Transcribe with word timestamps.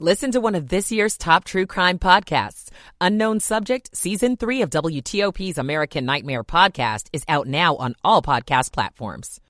Listen 0.00 0.32
to 0.32 0.40
one 0.40 0.56
of 0.56 0.70
this 0.70 0.90
year's 0.90 1.16
top 1.16 1.44
true 1.44 1.66
crime 1.66 2.00
podcasts. 2.00 2.68
Unknown 3.00 3.38
Subject, 3.38 3.96
Season 3.96 4.36
3 4.36 4.62
of 4.62 4.70
WTOP's 4.70 5.56
American 5.56 6.04
Nightmare 6.04 6.42
podcast 6.42 7.06
is 7.12 7.22
out 7.28 7.46
now 7.46 7.76
on 7.76 7.94
all 8.02 8.20
podcast 8.20 8.72
platforms. 8.72 9.40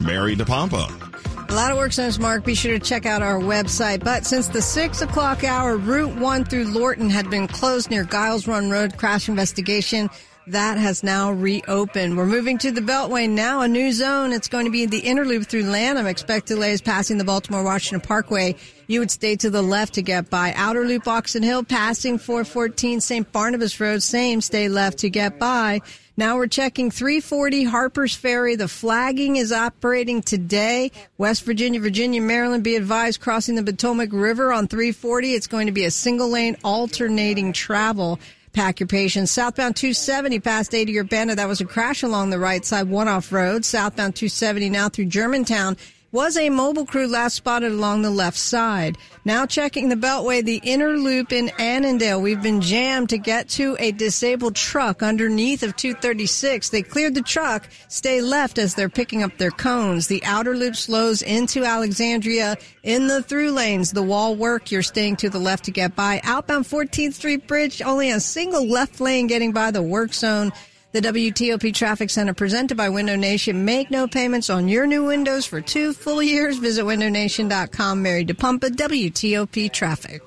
Mary 0.00 0.34
DePompa. 0.34 1.50
A 1.50 1.54
lot 1.54 1.70
of 1.70 1.76
work 1.76 1.92
since 1.92 2.18
Mark. 2.18 2.44
Be 2.44 2.56
sure 2.56 2.76
to 2.76 2.84
check 2.84 3.06
out 3.06 3.22
our 3.22 3.38
website. 3.38 4.02
But 4.02 4.26
since 4.26 4.48
the 4.48 4.60
6 4.60 5.02
o'clock 5.02 5.44
hour, 5.44 5.76
Route 5.76 6.16
1 6.16 6.44
through 6.46 6.64
Lorton 6.64 7.08
had 7.08 7.30
been 7.30 7.46
closed 7.46 7.88
near 7.88 8.02
Giles 8.02 8.48
Run 8.48 8.70
Road 8.70 8.96
crash 8.96 9.28
investigation 9.28 10.10
that 10.48 10.78
has 10.78 11.02
now 11.02 11.30
reopened. 11.30 12.16
We're 12.16 12.26
moving 12.26 12.58
to 12.58 12.70
the 12.70 12.80
Beltway 12.80 13.28
now, 13.28 13.62
a 13.62 13.68
new 13.68 13.92
zone. 13.92 14.32
It's 14.32 14.48
going 14.48 14.64
to 14.64 14.70
be 14.70 14.86
the 14.86 15.02
interloop 15.02 15.46
through 15.46 15.64
Lanham. 15.64 16.06
Expect 16.06 16.46
delays 16.46 16.80
passing 16.80 17.18
the 17.18 17.24
Baltimore 17.24 17.64
Washington 17.64 18.00
Parkway. 18.00 18.56
You 18.86 19.00
would 19.00 19.10
stay 19.10 19.34
to 19.36 19.50
the 19.50 19.62
left 19.62 19.94
to 19.94 20.02
get 20.02 20.30
by. 20.30 20.52
Outer 20.56 20.84
loop 20.84 21.08
Oxon 21.08 21.42
Hill 21.42 21.64
passing 21.64 22.18
414 22.18 23.00
St. 23.00 23.32
Barnabas 23.32 23.80
Road. 23.80 24.02
Same, 24.02 24.40
stay 24.40 24.68
left 24.68 24.98
to 24.98 25.10
get 25.10 25.38
by. 25.38 25.80
Now 26.16 26.36
we're 26.36 26.46
checking 26.46 26.90
340 26.90 27.64
Harper's 27.64 28.14
Ferry. 28.14 28.56
The 28.56 28.68
flagging 28.68 29.36
is 29.36 29.52
operating 29.52 30.22
today. 30.22 30.92
West 31.18 31.44
Virginia, 31.44 31.80
Virginia, 31.80 32.22
Maryland, 32.22 32.64
be 32.64 32.76
advised 32.76 33.20
crossing 33.20 33.54
the 33.56 33.62
Potomac 33.62 34.12
River 34.12 34.52
on 34.52 34.68
340. 34.68 35.34
It's 35.34 35.46
going 35.46 35.66
to 35.66 35.72
be 35.72 35.84
a 35.84 35.90
single 35.90 36.30
lane 36.30 36.56
alternating 36.64 37.52
travel. 37.52 38.18
Pack 38.54 38.80
your 38.80 38.86
patience. 38.86 39.30
Southbound 39.30 39.76
270 39.76 40.40
past 40.40 40.74
80 40.74 41.00
Urbana. 41.00 41.34
That 41.34 41.48
was 41.48 41.60
a 41.60 41.66
crash 41.66 42.02
along 42.02 42.30
the 42.30 42.38
right 42.38 42.64
side, 42.64 42.88
one 42.88 43.08
off 43.08 43.30
road. 43.30 43.66
Southbound 43.66 44.16
270 44.16 44.70
now 44.70 44.88
through 44.88 45.06
Germantown 45.06 45.76
was 46.16 46.38
a 46.38 46.48
mobile 46.48 46.86
crew 46.86 47.06
last 47.06 47.34
spotted 47.34 47.70
along 47.70 48.00
the 48.00 48.08
left 48.08 48.38
side. 48.38 48.96
Now 49.26 49.44
checking 49.44 49.90
the 49.90 49.96
Beltway, 49.96 50.42
the 50.42 50.62
inner 50.64 50.96
loop 50.96 51.30
in 51.30 51.50
Annandale. 51.58 52.22
We've 52.22 52.42
been 52.42 52.62
jammed 52.62 53.10
to 53.10 53.18
get 53.18 53.50
to 53.50 53.76
a 53.78 53.92
disabled 53.92 54.56
truck 54.56 55.02
underneath 55.02 55.62
of 55.62 55.76
236. 55.76 56.70
They 56.70 56.80
cleared 56.80 57.14
the 57.14 57.20
truck, 57.20 57.68
stay 57.88 58.22
left 58.22 58.56
as 58.56 58.74
they're 58.74 58.88
picking 58.88 59.22
up 59.22 59.36
their 59.36 59.50
cones. 59.50 60.06
The 60.06 60.24
outer 60.24 60.56
loop 60.56 60.74
slows 60.74 61.20
into 61.20 61.64
Alexandria 61.66 62.56
in 62.82 63.08
the 63.08 63.22
through 63.22 63.50
lanes. 63.50 63.92
The 63.92 64.02
wall 64.02 64.36
work, 64.36 64.70
you're 64.70 64.82
staying 64.82 65.16
to 65.16 65.28
the 65.28 65.38
left 65.38 65.66
to 65.66 65.70
get 65.70 65.94
by. 65.94 66.22
Outbound 66.24 66.64
14th 66.64 67.12
Street 67.12 67.46
Bridge, 67.46 67.82
only 67.82 68.10
a 68.10 68.20
single 68.20 68.66
left 68.66 69.02
lane 69.02 69.26
getting 69.26 69.52
by 69.52 69.70
the 69.70 69.82
work 69.82 70.14
zone. 70.14 70.50
The 70.96 71.02
WTOP 71.02 71.74
Traffic 71.74 72.08
Center 72.08 72.32
presented 72.32 72.74
by 72.74 72.88
Window 72.88 73.16
Nation. 73.16 73.66
Make 73.66 73.90
no 73.90 74.08
payments 74.08 74.48
on 74.48 74.66
your 74.66 74.86
new 74.86 75.04
windows 75.04 75.44
for 75.44 75.60
two 75.60 75.92
full 75.92 76.22
years. 76.22 76.56
Visit 76.56 76.86
windownation.com. 76.86 78.00
Mary 78.00 78.24
DePompa, 78.24 78.70
WTOP 78.70 79.70
Traffic. 79.70 80.22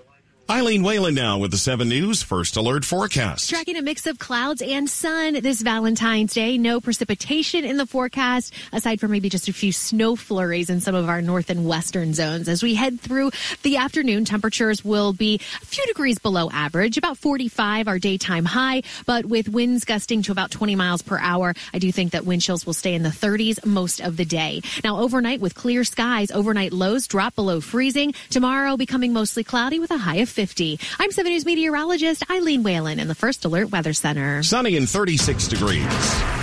Eileen 0.52 0.81
Whalen 0.81 1.14
now 1.14 1.38
with 1.38 1.52
the 1.52 1.58
7 1.58 1.88
News 1.88 2.23
First 2.23 2.58
Alert 2.58 2.83
Forecast. 2.83 3.47
Tracking 3.47 3.78
a 3.78 3.83
mix 3.83 4.08
of 4.08 4.17
clouds 4.17 4.64
and 4.64 4.89
sun 4.89 5.36
this 5.42 5.61
Valentine's 5.61 6.33
Day. 6.33 6.58
No 6.58 6.81
precipitation 6.81 7.64
in 7.64 7.78
the 7.78 7.86
forecast, 7.86 8.52
aside 8.73 9.00
from 9.00 9.11
maybe 9.11 9.30
just 9.30 9.47
a 9.47 9.53
few 9.53 9.72
snow 9.72 10.16
flurries 10.16 10.72
in 10.72 10.81
some 10.81 10.95
of 10.95 11.08
our 11.08 11.22
north 11.22 11.52
and 11.52 11.67
western 11.67 12.16
zones. 12.16 12.50
As 12.50 12.64
we 12.64 12.73
head 12.73 13.00
through 13.00 13.30
the 13.61 13.77
afternoon, 13.77 14.25
temperatures 14.25 14.83
will 14.83 15.14
be 15.14 15.36
a 15.36 15.66
few 15.67 15.86
degrees 15.86 16.17
below 16.17 16.50
average, 16.50 16.97
about 16.97 17.20
45 17.20 17.88
our 17.88 18.00
daytime 18.00 18.45
high, 18.45 18.81
but 19.05 19.27
with 19.27 19.50
winds 19.50 19.86
gusting 19.86 20.23
to 20.23 20.31
about 20.31 20.50
20 20.50 20.75
miles 20.75 21.03
per 21.03 21.20
hour, 21.20 21.53
I 21.75 21.77
do 21.77 21.92
think 21.92 22.14
that 22.14 22.25
wind 22.25 22.42
chills 22.42 22.66
will 22.66 22.73
stay 22.73 22.95
in 22.95 23.03
the 23.03 23.09
30s 23.09 23.64
most 23.67 24.02
of 24.02 24.17
the 24.17 24.25
day. 24.25 24.64
Now, 24.83 24.97
overnight 24.97 25.42
with 25.42 25.53
clear 25.53 25.83
skies, 25.83 26.31
overnight 26.31 26.73
lows 26.73 27.05
drop 27.05 27.36
below 27.36 27.61
freezing. 27.61 28.16
Tomorrow 28.31 28.77
becoming 28.77 29.14
mostly 29.14 29.44
cloudy 29.44 29.77
with 29.77 29.92
a 29.92 29.97
high 30.00 30.16
of 30.16 30.39
50. 30.40 30.80
I'm 31.00 31.12
7 31.12 31.34
News 31.34 31.44
meteorologist 31.44 32.23
Eileen 32.32 32.64
Whalen 32.64 32.98
in 32.98 33.09
the 33.09 33.14
First 33.14 33.44
Alert 33.44 33.73
Weather 33.73 33.92
Center. 33.92 34.42
Sunny 34.42 34.78
and 34.78 34.88
36 34.90 35.50
degrees. 35.50 35.84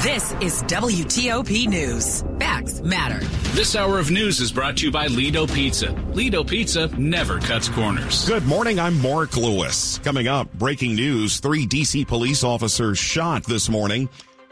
This 0.03 0.33
is 0.43 0.63
WTOP 0.65 1.67
News. 1.67 2.23
Facts 2.39 2.83
matter. 2.83 3.25
This 3.55 3.75
hour 3.75 3.99
of 3.99 4.11
news 4.11 4.39
is 4.39 4.53
brought 4.53 4.77
to 4.77 4.85
you 4.85 4.93
by 4.93 5.07
Lido 5.07 5.47
Pizza. 5.47 5.93
Lido 6.13 6.45
Pizza 6.45 6.89
never 6.99 7.39
cuts 7.39 7.71
corners. 7.71 8.29
Good 8.29 8.45
morning. 8.45 8.79
I'm 8.79 9.01
Mark 9.01 9.35
Lewis. 9.35 9.97
Coming 10.01 10.29
up, 10.29 10.53
breaking 10.53 10.95
news. 10.95 11.41
Three 11.41 11.67
DC 11.67 12.07
police 12.07 12.45
officers 12.45 12.99
shot 12.99 13.45
this 13.45 13.71
morning. 13.71 14.11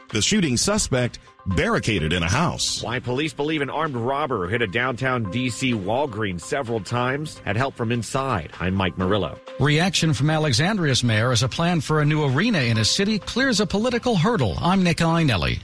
The 0.08 0.22
shooting 0.22 0.56
suspect 0.56 1.18
barricaded 1.46 2.12
in 2.12 2.22
a 2.22 2.28
house. 2.28 2.82
Why 2.82 2.98
police 2.98 3.32
believe 3.32 3.62
an 3.62 3.70
armed 3.70 3.96
robber 3.96 4.48
hit 4.48 4.62
a 4.62 4.66
downtown 4.66 5.30
D.C. 5.30 5.72
Walgreens 5.72 6.40
several 6.40 6.80
times 6.80 7.38
had 7.44 7.56
help 7.56 7.74
from 7.74 7.92
inside. 7.92 8.50
I'm 8.60 8.74
Mike 8.74 8.98
Murillo. 8.98 9.38
Reaction 9.60 10.14
from 10.14 10.30
Alexandria's 10.30 11.04
mayor 11.04 11.32
as 11.32 11.42
a 11.42 11.48
plan 11.48 11.80
for 11.80 12.00
a 12.00 12.04
new 12.04 12.24
arena 12.24 12.60
in 12.60 12.76
his 12.76 12.90
city 12.90 13.18
clears 13.18 13.60
a 13.60 13.66
political 13.66 14.16
hurdle. 14.16 14.54
I'm 14.58 14.82
Nick 14.82 14.98
Iannelli. 14.98 15.60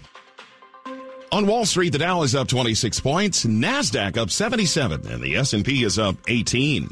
On 1.32 1.46
Wall 1.46 1.64
Street, 1.64 1.90
the 1.90 1.98
Dow 1.98 2.22
is 2.22 2.34
up 2.34 2.48
26 2.48 2.98
points, 3.00 3.46
Nasdaq 3.46 4.16
up 4.16 4.30
77, 4.30 5.06
and 5.06 5.22
the 5.22 5.36
S&P 5.36 5.84
is 5.84 5.96
up 5.96 6.16
18. 6.26 6.90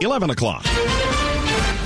11 0.00 0.30
o'clock. 0.30 0.62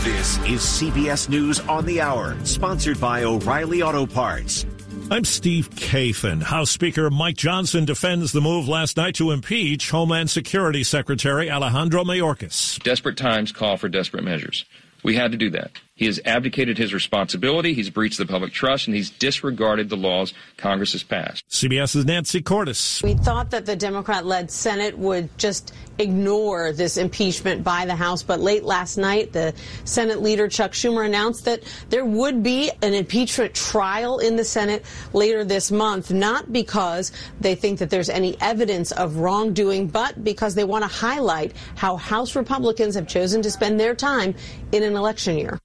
This 0.04 0.36
is 0.40 0.60
CBS 0.60 1.30
News 1.30 1.60
on 1.60 1.86
the 1.86 2.02
Hour, 2.02 2.36
sponsored 2.44 3.00
by 3.00 3.24
O'Reilly 3.24 3.80
Auto 3.80 4.04
Parts. 4.04 4.66
I'm 5.10 5.24
Steve 5.24 5.68
Kathan. 5.70 6.42
House 6.42 6.70
Speaker 6.70 7.10
Mike 7.10 7.36
Johnson 7.36 7.84
defends 7.84 8.32
the 8.32 8.40
move 8.40 8.68
last 8.68 8.96
night 8.96 9.14
to 9.16 9.32
impeach 9.32 9.90
Homeland 9.90 10.30
Security 10.30 10.82
Secretary 10.82 11.50
Alejandro 11.50 12.04
Mayorkas. 12.04 12.82
Desperate 12.82 13.18
times 13.18 13.52
call 13.52 13.76
for 13.76 13.90
desperate 13.90 14.24
measures. 14.24 14.64
We 15.02 15.14
had 15.14 15.32
to 15.32 15.38
do 15.38 15.50
that. 15.50 15.72
He 15.96 16.06
has 16.06 16.20
abdicated 16.24 16.76
his 16.76 16.92
responsibility, 16.92 17.72
he's 17.72 17.88
breached 17.88 18.18
the 18.18 18.26
public 18.26 18.52
trust, 18.52 18.88
and 18.88 18.96
he's 18.96 19.10
disregarded 19.10 19.88
the 19.88 19.96
laws 19.96 20.34
Congress 20.56 20.90
has 20.90 21.04
passed. 21.04 21.48
CBS's 21.48 22.04
Nancy 22.04 22.42
Cordes. 22.42 23.00
We 23.04 23.14
thought 23.14 23.50
that 23.52 23.64
the 23.64 23.76
Democrat 23.76 24.26
led 24.26 24.50
Senate 24.50 24.98
would 24.98 25.28
just 25.38 25.72
ignore 25.98 26.72
this 26.72 26.96
impeachment 26.96 27.62
by 27.62 27.86
the 27.86 27.94
House, 27.94 28.24
but 28.24 28.40
late 28.40 28.64
last 28.64 28.96
night, 28.96 29.32
the 29.32 29.54
Senate 29.84 30.20
leader 30.20 30.48
Chuck 30.48 30.72
Schumer 30.72 31.06
announced 31.06 31.44
that 31.44 31.62
there 31.90 32.04
would 32.04 32.42
be 32.42 32.72
an 32.82 32.92
impeachment 32.92 33.54
trial 33.54 34.18
in 34.18 34.34
the 34.34 34.44
Senate 34.44 34.84
later 35.12 35.44
this 35.44 35.70
month, 35.70 36.10
not 36.10 36.52
because 36.52 37.12
they 37.40 37.54
think 37.54 37.78
that 37.78 37.90
there's 37.90 38.10
any 38.10 38.36
evidence 38.40 38.90
of 38.90 39.18
wrongdoing, 39.18 39.86
but 39.86 40.24
because 40.24 40.56
they 40.56 40.64
want 40.64 40.82
to 40.82 40.88
highlight 40.88 41.52
how 41.76 41.96
House 41.96 42.34
Republicans 42.34 42.96
have 42.96 43.06
chosen 43.06 43.42
to 43.42 43.50
spend 43.50 43.78
their 43.78 43.94
time 43.94 44.34
in 44.72 44.82
an 44.82 44.96
election 44.96 45.38
year. 45.38 45.60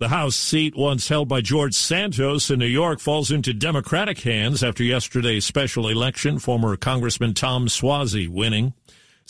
The 0.00 0.08
House 0.08 0.34
seat 0.34 0.74
once 0.74 1.08
held 1.08 1.28
by 1.28 1.42
George 1.42 1.74
Santos 1.74 2.50
in 2.50 2.58
New 2.58 2.64
York 2.64 3.00
falls 3.00 3.30
into 3.30 3.52
Democratic 3.52 4.20
hands 4.20 4.64
after 4.64 4.82
yesterday's 4.82 5.44
special 5.44 5.88
election, 5.88 6.38
former 6.38 6.74
Congressman 6.78 7.34
Tom 7.34 7.66
Suozzi 7.66 8.26
winning. 8.26 8.72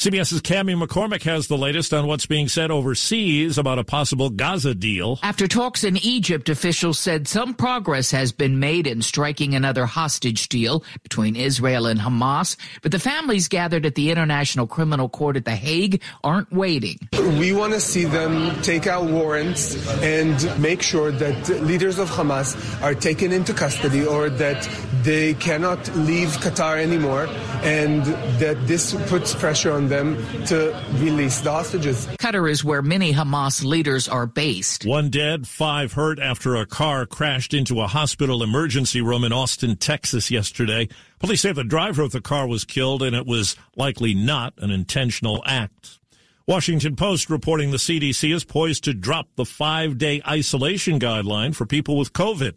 CBS's 0.00 0.40
Cami 0.40 0.82
McCormick 0.82 1.24
has 1.24 1.46
the 1.48 1.58
latest 1.58 1.92
on 1.92 2.06
what's 2.06 2.24
being 2.24 2.48
said 2.48 2.70
overseas 2.70 3.58
about 3.58 3.78
a 3.78 3.84
possible 3.84 4.30
Gaza 4.30 4.74
deal. 4.74 5.18
After 5.22 5.46
talks 5.46 5.84
in 5.84 5.98
Egypt, 5.98 6.48
officials 6.48 6.98
said 6.98 7.28
some 7.28 7.52
progress 7.52 8.10
has 8.10 8.32
been 8.32 8.58
made 8.58 8.86
in 8.86 9.02
striking 9.02 9.54
another 9.54 9.84
hostage 9.84 10.48
deal 10.48 10.82
between 11.02 11.36
Israel 11.36 11.84
and 11.84 12.00
Hamas, 12.00 12.56
but 12.80 12.92
the 12.92 12.98
families 12.98 13.46
gathered 13.46 13.84
at 13.84 13.94
the 13.94 14.10
International 14.10 14.66
Criminal 14.66 15.10
Court 15.10 15.36
at 15.36 15.44
The 15.44 15.54
Hague 15.54 16.00
aren't 16.24 16.50
waiting. 16.50 16.98
We 17.38 17.52
want 17.52 17.74
to 17.74 17.80
see 17.80 18.06
them 18.06 18.58
take 18.62 18.86
out 18.86 19.04
warrants 19.04 19.86
and 20.00 20.58
make 20.58 20.80
sure 20.80 21.12
that 21.12 21.46
leaders 21.62 21.98
of 21.98 22.08
Hamas 22.08 22.56
are 22.82 22.94
taken 22.94 23.32
into 23.32 23.52
custody 23.52 24.06
or 24.06 24.30
that 24.30 24.66
they 25.02 25.34
cannot 25.34 25.94
leave 25.94 26.30
Qatar 26.38 26.78
anymore 26.78 27.26
and 27.62 28.02
that 28.40 28.56
this 28.66 28.94
puts 29.10 29.34
pressure 29.34 29.72
on 29.72 29.89
them 29.90 30.16
to 30.46 30.74
release 30.94 31.40
the 31.40 31.50
hostages. 31.50 32.06
Qatar 32.18 32.50
is 32.50 32.64
where 32.64 32.80
many 32.80 33.12
Hamas 33.12 33.62
leaders 33.62 34.08
are 34.08 34.26
based. 34.26 34.86
One 34.86 35.10
dead, 35.10 35.46
five 35.46 35.92
hurt 35.92 36.18
after 36.18 36.56
a 36.56 36.64
car 36.64 37.04
crashed 37.04 37.52
into 37.52 37.82
a 37.82 37.86
hospital 37.86 38.42
emergency 38.42 39.02
room 39.02 39.24
in 39.24 39.32
Austin, 39.34 39.76
Texas 39.76 40.30
yesterday. 40.30 40.88
Police 41.18 41.42
say 41.42 41.52
the 41.52 41.64
driver 41.64 42.00
of 42.02 42.12
the 42.12 42.22
car 42.22 42.46
was 42.46 42.64
killed 42.64 43.02
and 43.02 43.14
it 43.14 43.26
was 43.26 43.56
likely 43.76 44.14
not 44.14 44.54
an 44.56 44.70
intentional 44.70 45.42
act. 45.44 45.98
Washington 46.46 46.96
Post 46.96 47.30
reporting 47.30 47.70
the 47.70 47.76
CDC 47.76 48.34
is 48.34 48.44
poised 48.44 48.84
to 48.84 48.94
drop 48.94 49.28
the 49.36 49.44
five 49.44 49.98
day 49.98 50.22
isolation 50.26 50.98
guideline 50.98 51.54
for 51.54 51.66
people 51.66 51.96
with 51.96 52.12
COVID. 52.12 52.54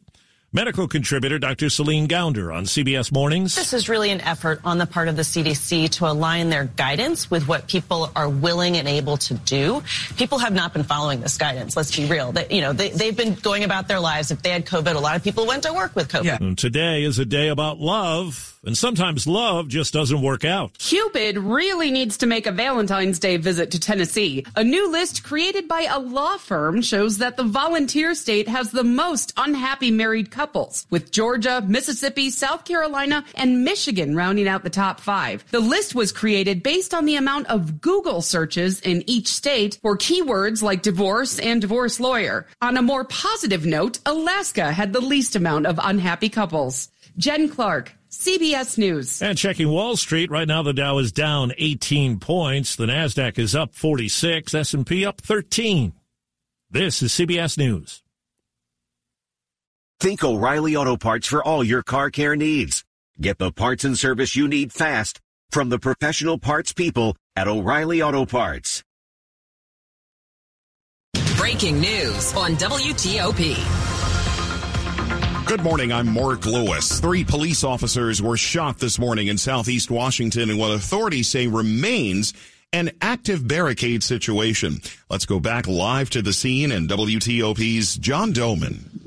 Medical 0.56 0.88
contributor 0.88 1.40
Dr. 1.40 1.68
Celine 1.68 2.08
Gounder 2.08 2.56
on 2.56 2.66
CBS 2.66 3.12
Mornings. 3.12 3.56
This 3.56 3.74
is 3.74 3.90
really 3.90 4.12
an 4.12 4.22
effort 4.22 4.62
on 4.64 4.78
the 4.78 4.86
part 4.86 5.08
of 5.08 5.16
the 5.16 5.24
CDC 5.24 5.90
to 5.90 6.06
align 6.06 6.50
their 6.50 6.66
guidance 6.66 7.32
with 7.32 7.48
what 7.48 7.68
people 7.68 8.12
are 8.16 8.30
willing 8.30 8.78
and 8.78 8.88
able 8.88 9.18
to 9.18 9.34
do. 9.34 9.82
People 10.16 10.38
have 10.38 10.54
not 10.54 10.72
been 10.72 10.84
following 10.84 11.22
this 11.22 11.40
guidance. 11.40 11.76
Let's 11.76 11.96
be 11.96 12.06
real. 12.06 12.34
They, 12.34 12.46
you 12.52 12.62
know, 12.62 12.72
they, 12.72 12.90
they've 12.90 13.18
been 13.18 13.34
going 13.34 13.64
about 13.64 13.88
their 13.88 14.00
lives. 14.00 14.30
If 14.30 14.44
they 14.44 14.52
had 14.52 14.68
COVID, 14.68 14.94
a 14.94 15.00
lot 15.00 15.16
of 15.16 15.24
people 15.24 15.48
went 15.48 15.64
to 15.64 15.74
work 15.74 15.96
with 15.96 16.10
COVID. 16.10 16.40
And 16.40 16.56
today 16.56 17.02
is 17.02 17.18
a 17.18 17.26
day 17.26 17.48
about 17.48 17.80
love, 17.80 18.53
and 18.64 18.78
sometimes 18.78 19.28
love 19.28 19.68
just 19.68 19.94
doesn't 19.94 20.22
work 20.22 20.46
out. 20.46 20.78
Cupid 20.78 21.38
really 21.38 21.92
needs 21.92 22.18
to 22.18 22.26
make 22.26 22.48
a 22.48 22.52
Valentine's 22.52 23.20
Day 23.20 23.38
visit 23.38 23.72
to 23.72 23.80
Tennessee. 23.80 24.46
A 24.56 24.64
new 24.64 24.92
list 24.92 25.24
created 25.24 25.68
by 25.68 25.82
a 25.90 26.00
law 26.00 26.38
firm 26.38 26.82
shows 26.82 27.18
that 27.18 27.38
the 27.38 27.44
volunteer 27.44 28.16
state 28.16 28.48
has 28.48 28.72
the 28.72 28.84
most 28.84 29.34
unhappy 29.38 29.92
married 29.92 30.32
couples 30.32 30.86
with 30.90 31.12
Georgia, 31.12 31.64
Mississippi, 31.68 32.30
South 32.30 32.66
Carolina, 32.66 33.26
and 33.36 33.64
Michigan 33.64 34.16
rounding 34.16 34.48
out 34.48 34.64
the 34.64 34.70
top 34.70 35.00
five. 35.00 35.44
The 35.52 35.60
list 35.60 35.96
was 35.96 36.12
created 36.12 36.64
based 36.64 36.94
on 36.94 37.06
the 37.06 37.16
amount 37.16 37.48
of 37.48 37.82
Google 37.82 38.22
searches 38.22 38.80
in 38.82 39.04
each 39.08 39.28
state 39.28 39.80
for 39.82 39.98
keywords 39.98 40.62
like 40.62 40.82
divorce 40.82 41.40
and 41.40 41.62
divorce 41.62 42.00
lawyer. 42.00 42.48
On 42.62 42.78
a 42.78 42.82
more 42.82 43.04
positive 43.06 43.66
note, 43.66 44.00
Alaska 44.06 44.72
had 44.72 44.94
the 44.94 45.02
least 45.02 45.36
amount 45.36 45.66
of 45.66 45.80
unhappy 45.84 46.30
couples. 46.30 46.90
Jen 47.18 47.48
Clark, 47.50 47.94
CBS 48.14 48.78
News. 48.78 49.22
And 49.24 49.36
checking 49.38 49.70
Wall 49.70 49.98
Street, 49.98 50.30
right 50.30 50.48
now 50.48 50.62
the 50.62 50.72
Dow 50.72 51.00
is 51.00 51.12
down 51.12 51.52
18 51.58 52.20
points. 52.20 52.76
The 52.76 52.86
Nasdaq 52.86 53.40
is 53.40 53.56
up 53.56 53.74
46, 53.74 54.54
S&P 54.54 55.04
up 55.04 55.20
13. 55.20 55.94
This 56.70 57.02
is 57.02 57.12
CBS 57.12 57.58
News. 57.58 58.04
Think 60.00 60.24
O'Reilly 60.24 60.76
Auto 60.76 60.96
Parts 60.96 61.28
for 61.28 61.44
all 61.44 61.64
your 61.64 61.82
car 61.82 62.12
care 62.12 62.36
needs. 62.36 62.84
Get 63.20 63.40
the 63.40 63.52
parts 63.52 63.84
and 63.84 63.98
service 63.98 64.36
you 64.36 64.48
need 64.48 64.72
fast 64.72 65.20
from 65.50 65.70
the 65.70 65.80
professional 65.80 66.38
parts 66.38 66.72
people 66.72 67.16
at 67.36 67.48
O'Reilly 67.48 68.02
Auto 68.02 68.26
Parts. 68.26 68.84
Breaking 71.38 71.82
news 71.82 72.34
on 72.36 72.56
WTOP. 72.58 73.93
Good 75.46 75.62
morning. 75.62 75.92
I'm 75.92 76.12
Mark 76.12 76.46
Lewis. 76.46 77.00
Three 77.00 77.24
police 77.24 77.64
officers 77.64 78.22
were 78.22 78.38
shot 78.38 78.80
this 78.80 78.98
morning 78.98 79.28
in 79.28 79.38
southeast 79.38 79.92
Washington 79.92 80.50
in 80.50 80.58
what 80.58 80.72
authorities 80.72 81.28
say 81.28 81.48
remains 81.48 82.34
an 82.72 82.92
active 83.02 83.48
barricade 83.48 84.04
situation. 84.04 84.80
Let's 85.10 85.26
go 85.26 85.40
back 85.40 85.68
live 85.68 86.10
to 86.12 86.22
the 86.22 86.34
scene 86.34 86.72
and 86.72 86.90
WTOP's 86.90 87.98
John 87.98 88.32
Domen. 88.32 89.03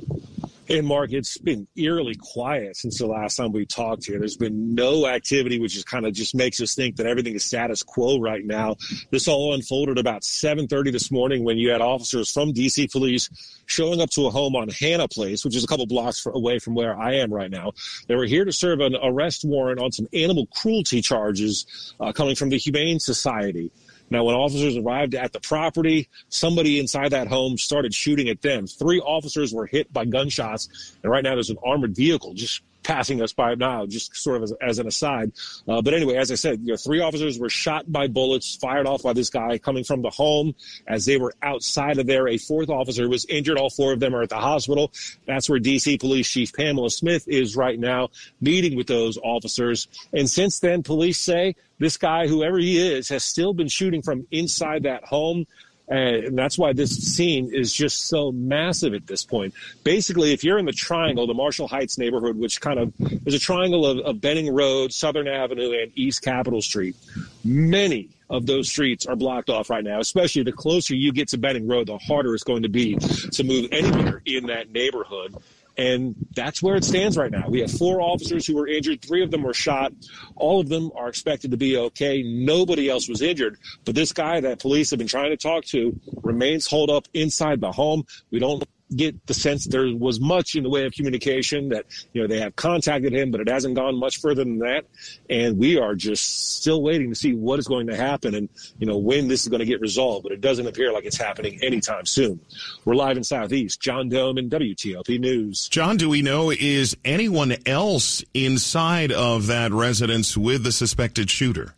And 0.68 0.84
Mark, 0.84 1.12
it's 1.12 1.38
been 1.38 1.68
eerily 1.76 2.16
quiet 2.16 2.76
since 2.76 2.98
the 2.98 3.06
last 3.06 3.36
time 3.36 3.52
we 3.52 3.66
talked 3.66 4.04
here. 4.04 4.18
There's 4.18 4.36
been 4.36 4.74
no 4.74 5.06
activity, 5.06 5.60
which 5.60 5.76
is 5.76 5.84
kind 5.84 6.04
of 6.04 6.12
just 6.12 6.34
makes 6.34 6.60
us 6.60 6.74
think 6.74 6.96
that 6.96 7.06
everything 7.06 7.34
is 7.34 7.44
status 7.44 7.84
quo 7.84 8.18
right 8.18 8.44
now. 8.44 8.74
This 9.10 9.28
all 9.28 9.54
unfolded 9.54 9.96
about 9.96 10.24
7:30 10.24 10.90
this 10.90 11.12
morning 11.12 11.44
when 11.44 11.56
you 11.56 11.70
had 11.70 11.80
officers 11.80 12.32
from 12.32 12.52
DC 12.52 12.90
Police 12.90 13.30
showing 13.66 14.00
up 14.00 14.10
to 14.10 14.26
a 14.26 14.30
home 14.30 14.56
on 14.56 14.68
Hannah 14.68 15.06
Place, 15.06 15.44
which 15.44 15.54
is 15.54 15.62
a 15.62 15.68
couple 15.68 15.86
blocks 15.86 16.26
away 16.26 16.58
from 16.58 16.74
where 16.74 16.98
I 16.98 17.14
am 17.14 17.32
right 17.32 17.50
now. 17.50 17.72
They 18.08 18.16
were 18.16 18.26
here 18.26 18.44
to 18.44 18.52
serve 18.52 18.80
an 18.80 18.96
arrest 19.00 19.44
warrant 19.44 19.80
on 19.80 19.92
some 19.92 20.08
animal 20.12 20.46
cruelty 20.46 21.00
charges 21.00 21.94
uh, 22.00 22.12
coming 22.12 22.34
from 22.34 22.48
the 22.48 22.58
Humane 22.58 22.98
Society. 22.98 23.70
Now, 24.10 24.24
when 24.24 24.36
officers 24.36 24.76
arrived 24.76 25.14
at 25.14 25.32
the 25.32 25.40
property, 25.40 26.08
somebody 26.28 26.78
inside 26.78 27.10
that 27.10 27.26
home 27.26 27.58
started 27.58 27.92
shooting 27.92 28.28
at 28.28 28.40
them. 28.42 28.66
Three 28.66 29.00
officers 29.00 29.52
were 29.52 29.66
hit 29.66 29.92
by 29.92 30.04
gunshots, 30.04 30.96
and 31.02 31.10
right 31.10 31.24
now 31.24 31.34
there's 31.34 31.50
an 31.50 31.58
armored 31.64 31.96
vehicle 31.96 32.34
just 32.34 32.62
passing 32.86 33.20
us 33.20 33.32
by 33.32 33.54
now, 33.56 33.84
just 33.84 34.14
sort 34.16 34.36
of 34.36 34.44
as, 34.44 34.52
as 34.62 34.78
an 34.78 34.86
aside. 34.86 35.32
Uh, 35.66 35.82
but 35.82 35.92
anyway, 35.92 36.14
as 36.14 36.30
I 36.30 36.36
said, 36.36 36.60
you 36.60 36.68
know, 36.68 36.76
three 36.76 37.00
officers 37.00 37.36
were 37.38 37.48
shot 37.48 37.90
by 37.90 38.06
bullets 38.06 38.54
fired 38.54 38.86
off 38.86 39.02
by 39.02 39.12
this 39.12 39.28
guy 39.28 39.58
coming 39.58 39.82
from 39.82 40.02
the 40.02 40.10
home 40.10 40.54
as 40.86 41.04
they 41.04 41.16
were 41.16 41.34
outside 41.42 41.98
of 41.98 42.06
there. 42.06 42.28
A 42.28 42.38
fourth 42.38 42.70
officer 42.70 43.08
was 43.08 43.24
injured. 43.24 43.58
All 43.58 43.70
four 43.70 43.92
of 43.92 43.98
them 43.98 44.14
are 44.14 44.22
at 44.22 44.28
the 44.28 44.36
hospital. 44.36 44.92
That's 45.26 45.50
where 45.50 45.58
DC 45.58 45.98
Police 45.98 46.30
Chief 46.30 46.52
Pamela 46.52 46.90
Smith 46.90 47.26
is 47.26 47.56
right 47.56 47.78
now, 47.78 48.10
meeting 48.40 48.76
with 48.76 48.86
those 48.86 49.18
officers. 49.18 49.88
And 50.12 50.30
since 50.30 50.60
then, 50.60 50.84
police 50.84 51.18
say 51.18 51.56
this 51.78 51.96
guy, 51.96 52.28
whoever 52.28 52.58
he 52.58 52.78
is, 52.78 53.08
has 53.08 53.24
still 53.24 53.52
been 53.52 53.68
shooting 53.68 54.02
from 54.02 54.26
inside 54.30 54.84
that 54.84 55.04
home. 55.04 55.46
And 55.88 56.36
that's 56.36 56.58
why 56.58 56.72
this 56.72 56.90
scene 56.90 57.54
is 57.54 57.72
just 57.72 58.08
so 58.08 58.32
massive 58.32 58.92
at 58.92 59.06
this 59.06 59.24
point. 59.24 59.54
Basically, 59.84 60.32
if 60.32 60.42
you're 60.42 60.58
in 60.58 60.64
the 60.64 60.72
triangle, 60.72 61.26
the 61.26 61.34
Marshall 61.34 61.68
Heights 61.68 61.96
neighborhood, 61.96 62.36
which 62.36 62.60
kind 62.60 62.80
of 62.80 62.92
is 63.24 63.34
a 63.34 63.38
triangle 63.38 63.86
of, 63.86 63.98
of 63.98 64.20
Benning 64.20 64.52
Road, 64.52 64.92
Southern 64.92 65.28
Avenue, 65.28 65.72
and 65.80 65.92
East 65.94 66.22
Capitol 66.22 66.60
Street, 66.60 66.96
many 67.44 68.08
of 68.28 68.46
those 68.46 68.68
streets 68.68 69.06
are 69.06 69.14
blocked 69.14 69.48
off 69.48 69.70
right 69.70 69.84
now, 69.84 70.00
especially 70.00 70.42
the 70.42 70.52
closer 70.52 70.94
you 70.94 71.12
get 71.12 71.28
to 71.28 71.38
Benning 71.38 71.68
Road, 71.68 71.86
the 71.86 71.98
harder 71.98 72.34
it's 72.34 72.42
going 72.42 72.64
to 72.64 72.68
be 72.68 72.96
to 72.96 73.44
move 73.44 73.68
anywhere 73.70 74.22
in 74.26 74.46
that 74.46 74.72
neighborhood. 74.72 75.36
And 75.76 76.14
that's 76.34 76.62
where 76.62 76.76
it 76.76 76.84
stands 76.84 77.16
right 77.16 77.30
now. 77.30 77.48
We 77.48 77.60
have 77.60 77.70
four 77.70 78.00
officers 78.00 78.46
who 78.46 78.56
were 78.56 78.66
injured. 78.66 79.02
Three 79.02 79.22
of 79.22 79.30
them 79.30 79.42
were 79.42 79.54
shot. 79.54 79.92
All 80.34 80.60
of 80.60 80.68
them 80.68 80.90
are 80.94 81.08
expected 81.08 81.50
to 81.50 81.56
be 81.56 81.76
okay. 81.76 82.22
Nobody 82.22 82.88
else 82.88 83.08
was 83.08 83.20
injured. 83.20 83.58
But 83.84 83.94
this 83.94 84.12
guy 84.12 84.40
that 84.40 84.58
police 84.58 84.90
have 84.90 84.98
been 84.98 85.06
trying 85.06 85.30
to 85.30 85.36
talk 85.36 85.64
to 85.66 85.98
remains 86.22 86.66
holed 86.66 86.90
up 86.90 87.08
inside 87.12 87.60
the 87.60 87.72
home. 87.72 88.04
We 88.30 88.38
don't 88.38 88.66
get 88.94 89.26
the 89.26 89.34
sense 89.34 89.64
there 89.66 89.86
was 89.96 90.20
much 90.20 90.54
in 90.54 90.62
the 90.62 90.70
way 90.70 90.84
of 90.86 90.92
communication 90.92 91.70
that 91.70 91.86
you 92.12 92.20
know 92.20 92.28
they 92.28 92.38
have 92.38 92.54
contacted 92.54 93.12
him 93.12 93.30
but 93.30 93.40
it 93.40 93.48
hasn't 93.48 93.74
gone 93.74 93.98
much 93.98 94.20
further 94.20 94.44
than 94.44 94.58
that. 94.58 94.84
And 95.28 95.58
we 95.58 95.78
are 95.78 95.94
just 95.94 96.56
still 96.56 96.82
waiting 96.82 97.10
to 97.10 97.16
see 97.16 97.34
what 97.34 97.58
is 97.58 97.66
going 97.66 97.88
to 97.88 97.96
happen 97.96 98.34
and 98.34 98.48
you 98.78 98.86
know 98.86 98.98
when 98.98 99.28
this 99.28 99.42
is 99.42 99.48
going 99.48 99.60
to 99.60 99.66
get 99.66 99.80
resolved. 99.80 100.22
But 100.22 100.32
it 100.32 100.40
doesn't 100.40 100.66
appear 100.66 100.92
like 100.92 101.04
it's 101.04 101.16
happening 101.16 101.58
anytime 101.62 102.06
soon. 102.06 102.40
We're 102.84 102.94
live 102.94 103.16
in 103.16 103.24
southeast. 103.24 103.80
John 103.80 104.08
Domen 104.08 104.48
wtop 104.48 105.20
news. 105.20 105.68
John 105.68 105.96
do 105.96 106.08
we 106.08 106.22
know 106.22 106.50
is 106.50 106.96
anyone 107.04 107.56
else 107.66 108.24
inside 108.34 109.10
of 109.10 109.48
that 109.48 109.72
residence 109.72 110.36
with 110.36 110.62
the 110.62 110.72
suspected 110.72 111.30
shooter? 111.30 111.74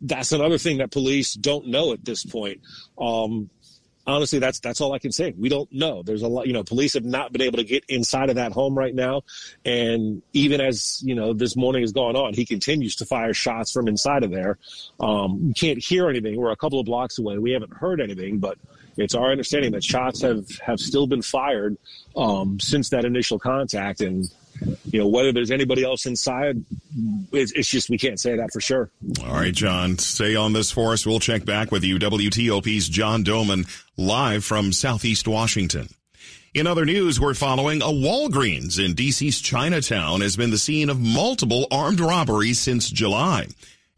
That's 0.00 0.32
another 0.32 0.58
thing 0.58 0.78
that 0.78 0.90
police 0.90 1.34
don't 1.34 1.68
know 1.68 1.92
at 1.92 2.04
this 2.04 2.24
point. 2.24 2.60
Um, 2.98 3.48
honestly, 4.06 4.38
that's 4.38 4.60
that's 4.60 4.80
all 4.80 4.92
I 4.92 4.98
can 4.98 5.12
say. 5.12 5.34
We 5.36 5.48
don't 5.48 5.70
know. 5.72 6.02
There's 6.02 6.22
a 6.22 6.28
lot, 6.28 6.46
you 6.46 6.52
know, 6.52 6.64
police 6.64 6.94
have 6.94 7.04
not 7.04 7.32
been 7.32 7.42
able 7.42 7.58
to 7.58 7.64
get 7.64 7.84
inside 7.88 8.30
of 8.30 8.36
that 8.36 8.52
home 8.52 8.76
right 8.76 8.94
now, 8.94 9.22
and 9.64 10.22
even 10.32 10.60
as 10.60 11.02
you 11.04 11.14
know, 11.14 11.32
this 11.32 11.56
morning 11.56 11.82
has 11.82 11.92
gone 11.92 12.16
on, 12.16 12.34
he 12.34 12.44
continues 12.44 12.96
to 12.96 13.06
fire 13.06 13.34
shots 13.34 13.72
from 13.72 13.88
inside 13.88 14.22
of 14.22 14.30
there. 14.30 14.58
Um, 15.00 15.48
we 15.48 15.54
can't 15.54 15.82
hear 15.82 16.08
anything. 16.08 16.36
We're 16.36 16.50
a 16.50 16.56
couple 16.56 16.80
of 16.80 16.86
blocks 16.86 17.18
away. 17.18 17.38
We 17.38 17.52
haven't 17.52 17.72
heard 17.74 18.00
anything, 18.00 18.38
but 18.38 18.58
it's 18.96 19.14
our 19.14 19.30
understanding 19.30 19.72
that 19.72 19.84
shots 19.84 20.22
have 20.22 20.46
have 20.64 20.80
still 20.80 21.06
been 21.06 21.22
fired 21.22 21.76
um, 22.16 22.60
since 22.60 22.90
that 22.90 23.04
initial 23.04 23.38
contact, 23.38 24.00
and 24.00 24.24
you 24.84 24.98
know, 24.98 25.06
whether 25.06 25.32
there's 25.32 25.50
anybody 25.50 25.84
else 25.84 26.06
inside, 26.06 26.62
it's, 27.32 27.52
it's, 27.52 27.68
just 27.68 27.90
we 27.90 27.98
can't 27.98 28.20
say 28.20 28.36
that 28.36 28.52
for 28.52 28.60
sure. 28.60 28.90
All 29.24 29.34
right, 29.34 29.54
John, 29.54 29.98
stay 29.98 30.36
on 30.36 30.52
this 30.52 30.70
for 30.70 30.92
us. 30.92 31.06
We'll 31.06 31.20
check 31.20 31.44
back 31.44 31.70
with 31.70 31.84
you. 31.84 31.98
WTOP's 31.98 32.88
John 32.88 33.24
Domen 33.24 33.66
live 33.96 34.44
from 34.44 34.72
Southeast 34.72 35.26
Washington. 35.26 35.88
In 36.54 36.68
other 36.68 36.84
news, 36.84 37.18
we're 37.18 37.34
following 37.34 37.82
a 37.82 37.86
Walgreens 37.86 38.78
in 38.78 38.94
DC's 38.94 39.40
Chinatown 39.40 40.20
has 40.20 40.36
been 40.36 40.50
the 40.50 40.58
scene 40.58 40.88
of 40.88 41.00
multiple 41.00 41.66
armed 41.72 41.98
robberies 41.98 42.60
since 42.60 42.88
July. 42.88 43.48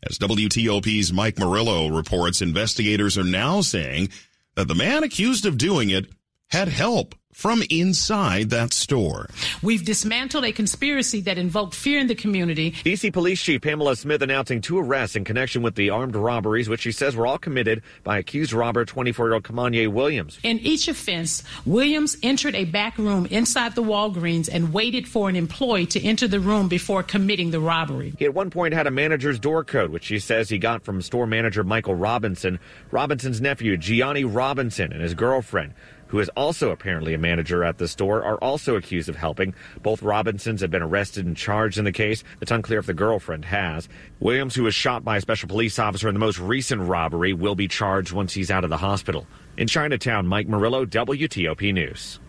As 0.03 0.19
WTOP's 0.19 1.13
Mike 1.13 1.39
Murillo 1.39 1.89
reports, 1.89 2.41
investigators 2.41 3.19
are 3.19 3.25
now 3.25 3.61
saying 3.61 4.09
that 4.55 4.69
the 4.69 4.75
man 4.75 5.05
accused 5.05 5.45
of 5.45 5.59
doing 5.59 5.91
it 5.91 6.07
had 6.49 6.69
help 6.69 7.15
from 7.37 7.63
inside 7.69 8.49
that 8.49 8.73
store. 8.73 9.29
We've 9.63 9.85
dismantled 9.85 10.47
a 10.47 10.53
conspiracy 10.53 11.21
that 11.21 11.37
invoked 11.37 11.75
fear 11.75 11.99
in 11.99 12.07
the 12.07 12.15
community. 12.15 12.73
DC 12.73 13.13
Police 13.13 13.43
Chief 13.43 13.61
Pamela 13.61 13.95
Smith 13.95 14.23
announcing 14.23 14.63
two 14.63 14.79
arrests 14.79 15.17
in 15.17 15.25
connection 15.25 15.61
with 15.61 15.75
the 15.75 15.91
armed 15.91 16.17
robberies, 16.17 16.71
which 16.71 16.81
she 16.81 16.93
says 16.93 17.15
were 17.15 17.27
all 17.27 17.37
committed 17.37 17.83
by 18.05 18.17
accused 18.17 18.55
robber 18.55 18.87
24-year-old 18.87 19.43
Kamanye 19.43 19.87
Williams. 19.87 20.39
In 20.45 20.59
each 20.61 20.89
offense, 20.89 21.43
Williams 21.67 22.17
entered 22.23 22.55
a 22.55 22.65
back 22.65 22.97
room 22.97 23.27
inside 23.27 23.75
the 23.75 23.83
Walgreens 23.83 24.49
and 24.51 24.73
waited 24.73 25.07
for 25.07 25.29
an 25.29 25.37
employee 25.37 25.85
to 25.85 26.03
enter 26.03 26.27
the 26.27 26.41
room 26.41 26.69
before 26.69 27.03
committing 27.03 27.51
the 27.51 27.61
robbery. 27.61 28.15
He 28.19 28.25
at 28.25 28.33
one 28.33 28.49
point 28.49 28.73
had 28.73 28.87
a 28.87 28.91
manager's 28.91 29.39
door 29.39 29.63
code, 29.63 29.91
which 29.91 30.05
she 30.05 30.21
says 30.21 30.49
he 30.49 30.57
got 30.57 30.85
from 30.85 31.03
store 31.03 31.27
manager 31.27 31.63
Michael 31.63 31.97
Robinson. 31.97 32.59
Robinson's 32.91 33.43
nephew, 33.43 33.77
Gianni 33.77 34.25
Robinson, 34.25 34.91
and 34.91 35.03
his 35.03 35.13
girlfriend 35.13 35.75
who 36.09 36.19
is 36.19 36.29
also 36.31 36.71
apparently 36.71 37.15
a 37.15 37.19
manager 37.19 37.65
at 37.65 37.79
the 37.79 37.89
store, 37.89 38.23
are 38.23 38.39
also 38.39 38.77
accused 38.77 39.09
of 39.09 39.17
helping. 39.17 39.55
Both 39.83 40.03
Robinsons 40.03 40.61
have 40.61 40.71
been 40.71 40.83
arrested 40.83 41.27
and 41.27 41.37
charged 41.37 41.79
in 41.79 41.85
the 41.85 41.93
case. 41.93 42.25
It's 42.41 42.51
unclear 42.51 42.79
if 42.79 42.87
the 42.87 42.95
girlfriend 42.95 43.45
has. 43.47 43.89
Williams, 44.21 44.55
who 44.55 44.65
was 44.65 44.75
shot 44.75 45.05
by 45.05 45.17
a 45.17 45.21
special 45.21 45.49
police 45.49 45.79
officer 45.79 46.09
in 46.09 46.15
the 46.15 46.21
most 46.21 46.39
recent 46.39 46.83
robbery, 46.83 47.33
will 47.33 47.55
be 47.55 47.69
charged 47.69 48.13
once 48.13 48.35
he's 48.35 48.51
out 48.51 48.65
of 48.65 48.71
the 48.71 48.77
hospital. 48.77 49.27
In 49.57 49.69
Chinatown, 49.69 50.27
Mike 50.27 50.49
Murillo, 50.49 50.85
WTOP 50.85 51.73
News. 51.73 52.21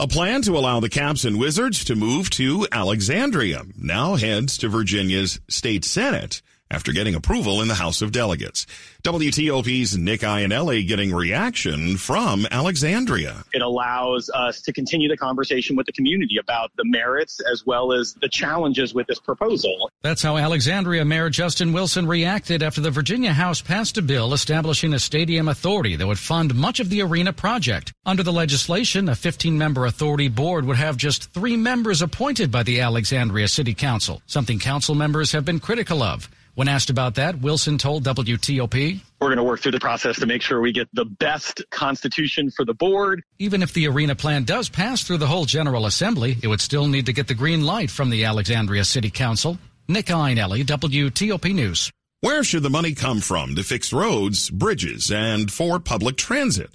A 0.00 0.08
plan 0.08 0.42
to 0.42 0.58
allow 0.58 0.80
the 0.80 0.88
Caps 0.88 1.24
and 1.24 1.38
Wizards 1.38 1.84
to 1.84 1.94
move 1.94 2.28
to 2.30 2.66
Alexandria 2.72 3.62
now 3.76 4.16
heads 4.16 4.58
to 4.58 4.68
Virginia's 4.68 5.38
state 5.48 5.84
senate 5.84 6.42
after 6.70 6.92
getting 6.92 7.14
approval 7.14 7.60
in 7.60 7.68
the 7.68 7.74
House 7.74 8.02
of 8.02 8.10
Delegates. 8.10 8.66
WTOP's 9.02 9.96
Nick 9.96 10.20
Iannelli 10.20 10.86
getting 10.86 11.14
reaction 11.14 11.96
from 11.96 12.46
Alexandria. 12.50 13.44
It 13.52 13.62
allows 13.62 14.30
us 14.30 14.62
to 14.62 14.72
continue 14.72 15.08
the 15.08 15.16
conversation 15.16 15.76
with 15.76 15.86
the 15.86 15.92
community 15.92 16.38
about 16.38 16.72
the 16.76 16.84
merits 16.84 17.40
as 17.52 17.64
well 17.66 17.92
as 17.92 18.14
the 18.14 18.28
challenges 18.28 18.94
with 18.94 19.06
this 19.06 19.20
proposal. 19.20 19.90
That's 20.02 20.22
how 20.22 20.36
Alexandria 20.36 21.04
Mayor 21.04 21.30
Justin 21.30 21.72
Wilson 21.72 22.06
reacted 22.06 22.62
after 22.62 22.80
the 22.80 22.90
Virginia 22.90 23.32
House 23.32 23.60
passed 23.60 23.98
a 23.98 24.02
bill 24.02 24.32
establishing 24.32 24.94
a 24.94 24.98
stadium 24.98 25.48
authority 25.48 25.96
that 25.96 26.06
would 26.06 26.18
fund 26.18 26.54
much 26.54 26.80
of 26.80 26.88
the 26.88 27.02
arena 27.02 27.32
project. 27.32 27.92
Under 28.06 28.22
the 28.22 28.32
legislation, 28.32 29.08
a 29.08 29.14
15 29.14 29.56
member 29.56 29.86
authority 29.86 30.28
board 30.28 30.64
would 30.64 30.76
have 30.76 30.96
just 30.96 31.32
three 31.32 31.56
members 31.56 32.02
appointed 32.02 32.50
by 32.50 32.62
the 32.62 32.80
Alexandria 32.80 33.48
City 33.48 33.74
Council, 33.74 34.22
something 34.26 34.58
council 34.58 34.94
members 34.94 35.32
have 35.32 35.44
been 35.44 35.60
critical 35.60 36.02
of. 36.02 36.28
When 36.54 36.68
asked 36.68 36.88
about 36.88 37.16
that, 37.16 37.40
Wilson 37.40 37.78
told 37.78 38.04
WTOP, 38.04 39.00
We're 39.20 39.28
going 39.28 39.38
to 39.38 39.42
work 39.42 39.60
through 39.60 39.72
the 39.72 39.80
process 39.80 40.20
to 40.20 40.26
make 40.26 40.40
sure 40.40 40.60
we 40.60 40.72
get 40.72 40.88
the 40.92 41.04
best 41.04 41.64
constitution 41.70 42.48
for 42.50 42.64
the 42.64 42.74
board. 42.74 43.24
Even 43.40 43.60
if 43.60 43.72
the 43.72 43.88
arena 43.88 44.14
plan 44.14 44.44
does 44.44 44.68
pass 44.68 45.02
through 45.02 45.18
the 45.18 45.26
whole 45.26 45.46
General 45.46 45.86
Assembly, 45.86 46.36
it 46.42 46.46
would 46.46 46.60
still 46.60 46.86
need 46.86 47.06
to 47.06 47.12
get 47.12 47.26
the 47.26 47.34
green 47.34 47.66
light 47.66 47.90
from 47.90 48.08
the 48.08 48.24
Alexandria 48.24 48.84
City 48.84 49.10
Council. 49.10 49.58
Nick 49.88 50.06
Iannelli, 50.06 50.64
WTOP 50.64 51.52
News. 51.52 51.90
Where 52.20 52.44
should 52.44 52.62
the 52.62 52.70
money 52.70 52.94
come 52.94 53.20
from 53.20 53.56
to 53.56 53.64
fix 53.64 53.92
roads, 53.92 54.48
bridges, 54.48 55.10
and 55.10 55.50
for 55.50 55.80
public 55.80 56.16
transit? 56.16 56.70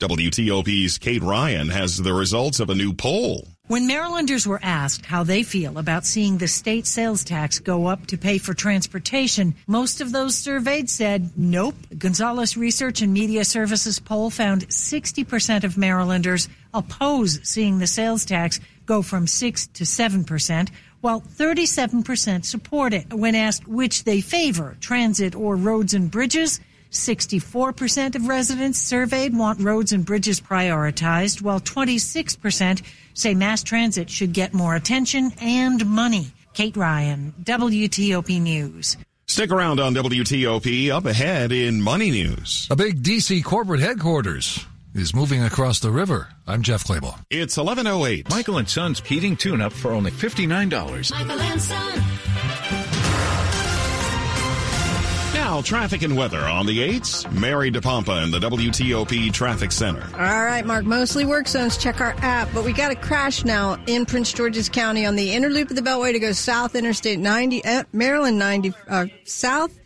WTOP's 0.00 0.98
Kate 0.98 1.22
Ryan 1.22 1.70
has 1.70 1.96
the 1.96 2.12
results 2.12 2.60
of 2.60 2.68
a 2.68 2.74
new 2.74 2.92
poll. 2.92 3.48
When 3.66 3.86
Marylanders 3.86 4.46
were 4.46 4.60
asked 4.62 5.06
how 5.06 5.24
they 5.24 5.42
feel 5.42 5.78
about 5.78 6.04
seeing 6.04 6.36
the 6.36 6.48
state 6.48 6.86
sales 6.86 7.24
tax 7.24 7.58
go 7.58 7.86
up 7.86 8.06
to 8.08 8.18
pay 8.18 8.36
for 8.36 8.52
transportation, 8.52 9.54
most 9.66 10.02
of 10.02 10.12
those 10.12 10.36
surveyed 10.36 10.90
said 10.90 11.30
nope. 11.34 11.74
Gonzalez 11.96 12.58
Research 12.58 13.00
and 13.00 13.14
Media 13.14 13.42
Services 13.42 13.98
poll 13.98 14.28
found 14.28 14.68
60% 14.68 15.64
of 15.64 15.78
Marylanders 15.78 16.46
oppose 16.74 17.40
seeing 17.42 17.78
the 17.78 17.86
sales 17.86 18.26
tax 18.26 18.60
go 18.84 19.00
from 19.00 19.26
6 19.26 19.66
to 19.68 19.84
7%, 19.84 20.68
while 21.00 21.22
37% 21.22 22.44
support 22.44 22.92
it. 22.92 23.14
When 23.14 23.34
asked 23.34 23.66
which 23.66 24.04
they 24.04 24.20
favor, 24.20 24.76
transit 24.78 25.34
or 25.34 25.56
roads 25.56 25.94
and 25.94 26.10
bridges, 26.10 26.60
64% 26.94 28.14
of 28.14 28.28
residents 28.28 28.78
surveyed 28.78 29.36
want 29.36 29.60
roads 29.60 29.92
and 29.92 30.06
bridges 30.06 30.40
prioritized, 30.40 31.42
while 31.42 31.60
26% 31.60 32.82
say 33.14 33.34
mass 33.34 33.62
transit 33.62 34.08
should 34.08 34.32
get 34.32 34.54
more 34.54 34.74
attention 34.74 35.32
and 35.40 35.84
money. 35.86 36.28
Kate 36.52 36.76
Ryan, 36.76 37.34
WTOP 37.42 38.40
News. 38.40 38.96
Stick 39.26 39.50
around 39.50 39.80
on 39.80 39.94
WTOP 39.94 40.90
up 40.90 41.06
ahead 41.06 41.50
in 41.50 41.82
Money 41.82 42.10
News. 42.10 42.68
A 42.70 42.76
big 42.76 43.02
DC 43.02 43.42
corporate 43.42 43.80
headquarters 43.80 44.64
is 44.94 45.14
moving 45.14 45.42
across 45.42 45.80
the 45.80 45.90
river. 45.90 46.28
I'm 46.46 46.62
Jeff 46.62 46.84
Clabaugh. 46.84 47.18
It's 47.30 47.56
1108. 47.56 48.30
Michael 48.30 48.58
and 48.58 48.68
Son's 48.68 49.00
heating 49.00 49.36
tune 49.36 49.60
up 49.60 49.72
for 49.72 49.90
only 49.90 50.12
$59. 50.12 51.10
Michael 51.10 51.40
and 51.40 51.60
Son. 51.60 52.02
Now, 55.54 55.62
traffic 55.62 56.02
and 56.02 56.16
weather 56.16 56.40
on 56.40 56.66
the 56.66 56.80
8s. 56.80 57.32
Mary 57.32 57.70
DePompa 57.70 58.24
in 58.24 58.32
the 58.32 58.40
WTOP 58.40 59.32
Traffic 59.32 59.70
Center. 59.70 60.02
All 60.14 60.44
right, 60.44 60.66
Mark. 60.66 60.84
Mostly 60.84 61.24
work 61.24 61.46
zones. 61.46 61.78
Check 61.78 62.00
our 62.00 62.16
app. 62.18 62.48
But 62.52 62.64
we 62.64 62.72
got 62.72 62.90
a 62.90 62.96
crash 62.96 63.44
now 63.44 63.80
in 63.86 64.04
Prince 64.04 64.32
George's 64.32 64.68
County 64.68 65.06
on 65.06 65.14
the 65.14 65.30
inner 65.30 65.48
loop 65.48 65.70
of 65.70 65.76
the 65.76 65.82
Beltway 65.82 66.12
to 66.12 66.18
go 66.18 66.32
south 66.32 66.74
Interstate 66.74 67.20
90, 67.20 67.64
uh, 67.64 67.84
Maryland 67.92 68.36
90, 68.36 68.74
uh, 68.88 69.06
south 69.22 69.78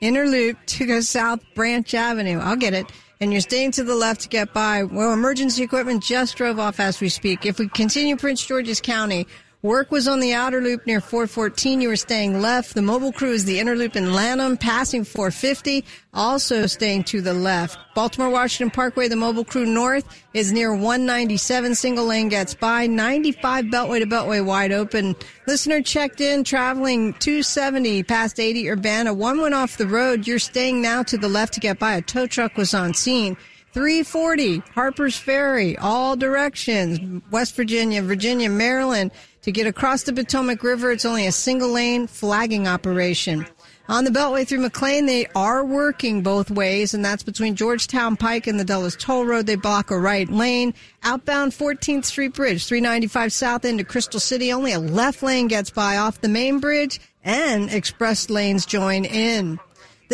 inner 0.00 0.26
loop 0.26 0.58
to 0.66 0.84
go 0.84 0.98
south 0.98 1.38
Branch 1.54 1.94
Avenue. 1.94 2.40
I'll 2.40 2.56
get 2.56 2.74
it. 2.74 2.90
And 3.20 3.30
you're 3.30 3.40
staying 3.40 3.70
to 3.72 3.84
the 3.84 3.94
left 3.94 4.22
to 4.22 4.28
get 4.28 4.52
by. 4.52 4.82
Well, 4.82 5.12
emergency 5.12 5.62
equipment 5.62 6.02
just 6.02 6.36
drove 6.36 6.58
off 6.58 6.80
as 6.80 7.00
we 7.00 7.08
speak. 7.08 7.46
If 7.46 7.60
we 7.60 7.68
continue 7.68 8.16
Prince 8.16 8.44
George's 8.44 8.80
County, 8.80 9.28
Work 9.64 9.90
was 9.90 10.06
on 10.06 10.20
the 10.20 10.34
outer 10.34 10.60
loop 10.60 10.86
near 10.86 11.00
414. 11.00 11.80
You 11.80 11.88
were 11.88 11.96
staying 11.96 12.42
left. 12.42 12.74
The 12.74 12.82
mobile 12.82 13.12
crew 13.12 13.32
is 13.32 13.46
the 13.46 13.58
inner 13.58 13.74
loop 13.74 13.96
in 13.96 14.12
Lanham, 14.12 14.58
passing 14.58 15.04
450, 15.04 15.86
also 16.12 16.66
staying 16.66 17.04
to 17.04 17.22
the 17.22 17.32
left. 17.32 17.78
Baltimore 17.94 18.28
Washington 18.28 18.70
Parkway, 18.70 19.08
the 19.08 19.16
mobile 19.16 19.42
crew 19.42 19.64
north 19.64 20.04
is 20.34 20.52
near 20.52 20.74
197. 20.74 21.76
Single 21.76 22.04
lane 22.04 22.28
gets 22.28 22.52
by. 22.52 22.86
95 22.86 23.64
Beltway 23.64 24.00
to 24.00 24.06
Beltway 24.06 24.44
wide 24.44 24.70
open. 24.70 25.16
Listener 25.46 25.80
checked 25.80 26.20
in, 26.20 26.44
traveling 26.44 27.14
270 27.14 28.02
past 28.02 28.38
80 28.38 28.68
Urbana. 28.68 29.14
One 29.14 29.40
went 29.40 29.54
off 29.54 29.78
the 29.78 29.86
road. 29.86 30.26
You're 30.26 30.40
staying 30.40 30.82
now 30.82 31.02
to 31.04 31.16
the 31.16 31.28
left 31.28 31.54
to 31.54 31.60
get 31.60 31.78
by. 31.78 31.94
A 31.94 32.02
tow 32.02 32.26
truck 32.26 32.58
was 32.58 32.74
on 32.74 32.92
scene. 32.92 33.34
340 33.72 34.58
Harper's 34.72 35.16
Ferry, 35.16 35.76
all 35.78 36.14
directions, 36.14 37.22
West 37.32 37.56
Virginia, 37.56 38.02
Virginia, 38.02 38.48
Maryland. 38.48 39.10
To 39.44 39.52
get 39.52 39.66
across 39.66 40.04
the 40.04 40.14
Potomac 40.14 40.62
River, 40.62 40.90
it's 40.90 41.04
only 41.04 41.26
a 41.26 41.32
single 41.32 41.68
lane 41.68 42.06
flagging 42.06 42.66
operation. 42.66 43.46
On 43.90 44.04
the 44.04 44.10
Beltway 44.10 44.48
through 44.48 44.60
McLean, 44.60 45.04
they 45.04 45.26
are 45.34 45.62
working 45.62 46.22
both 46.22 46.50
ways, 46.50 46.94
and 46.94 47.04
that's 47.04 47.22
between 47.22 47.54
Georgetown 47.54 48.16
Pike 48.16 48.46
and 48.46 48.58
the 48.58 48.64
Dulles 48.64 48.96
Toll 48.96 49.26
Road. 49.26 49.44
They 49.44 49.56
block 49.56 49.90
a 49.90 49.98
right 49.98 50.30
lane. 50.30 50.72
Outbound 51.02 51.52
14th 51.52 52.06
Street 52.06 52.32
Bridge, 52.32 52.64
395 52.64 53.34
south 53.34 53.66
into 53.66 53.84
Crystal 53.84 54.18
City, 54.18 54.50
only 54.50 54.72
a 54.72 54.78
left 54.78 55.22
lane 55.22 55.46
gets 55.46 55.68
by 55.68 55.98
off 55.98 56.22
the 56.22 56.28
main 56.28 56.58
bridge, 56.58 56.98
and 57.22 57.70
express 57.70 58.30
lanes 58.30 58.64
join 58.64 59.04
in. 59.04 59.60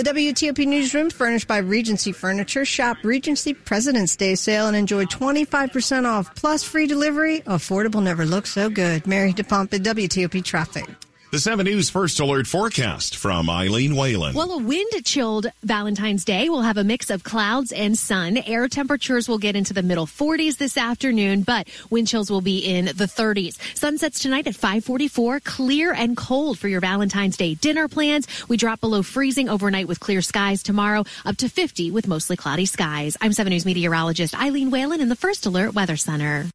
The 0.00 0.12
WTOP 0.12 0.66
newsroom 0.66 1.10
furnished 1.10 1.46
by 1.46 1.58
Regency 1.58 2.12
Furniture. 2.12 2.64
Shop 2.64 2.96
Regency 3.02 3.52
President's 3.52 4.16
Day 4.16 4.34
sale 4.34 4.66
and 4.66 4.74
enjoy 4.74 5.04
25% 5.04 6.06
off 6.06 6.34
plus 6.34 6.64
free 6.64 6.86
delivery. 6.86 7.40
Affordable 7.40 8.02
never 8.02 8.24
looked 8.24 8.48
so 8.48 8.70
good. 8.70 9.06
Mary 9.06 9.34
DePompa, 9.34 9.78
WTOP 9.78 10.42
Traffic. 10.42 10.86
The 11.32 11.38
7 11.38 11.64
News 11.64 11.88
First 11.88 12.18
Alert 12.18 12.48
forecast 12.48 13.14
from 13.16 13.48
Eileen 13.48 13.94
Whalen. 13.94 14.34
Well, 14.34 14.50
a 14.50 14.58
wind 14.58 14.90
chilled 15.04 15.46
Valentine's 15.62 16.24
Day 16.24 16.48
will 16.48 16.62
have 16.62 16.76
a 16.76 16.82
mix 16.82 17.08
of 17.08 17.22
clouds 17.22 17.70
and 17.70 17.96
sun. 17.96 18.38
Air 18.38 18.66
temperatures 18.66 19.28
will 19.28 19.38
get 19.38 19.54
into 19.54 19.72
the 19.72 19.84
middle 19.84 20.08
40s 20.08 20.56
this 20.56 20.76
afternoon, 20.76 21.42
but 21.42 21.68
wind 21.88 22.08
chills 22.08 22.32
will 22.32 22.40
be 22.40 22.58
in 22.58 22.86
the 22.86 23.04
30s. 23.04 23.58
Sunsets 23.78 24.18
tonight 24.18 24.48
at 24.48 24.56
544, 24.56 25.38
clear 25.38 25.92
and 25.92 26.16
cold 26.16 26.58
for 26.58 26.66
your 26.66 26.80
Valentine's 26.80 27.36
Day 27.36 27.54
dinner 27.54 27.86
plans. 27.86 28.26
We 28.48 28.56
drop 28.56 28.80
below 28.80 29.04
freezing 29.04 29.48
overnight 29.48 29.86
with 29.86 30.00
clear 30.00 30.22
skies 30.22 30.64
tomorrow, 30.64 31.04
up 31.24 31.36
to 31.36 31.48
50 31.48 31.92
with 31.92 32.08
mostly 32.08 32.36
cloudy 32.36 32.66
skies. 32.66 33.16
I'm 33.20 33.32
7 33.32 33.52
News 33.52 33.64
meteorologist 33.64 34.36
Eileen 34.36 34.72
Whalen 34.72 35.00
in 35.00 35.08
the 35.08 35.14
First 35.14 35.46
Alert 35.46 35.74
Weather 35.74 35.96
Center. 35.96 36.46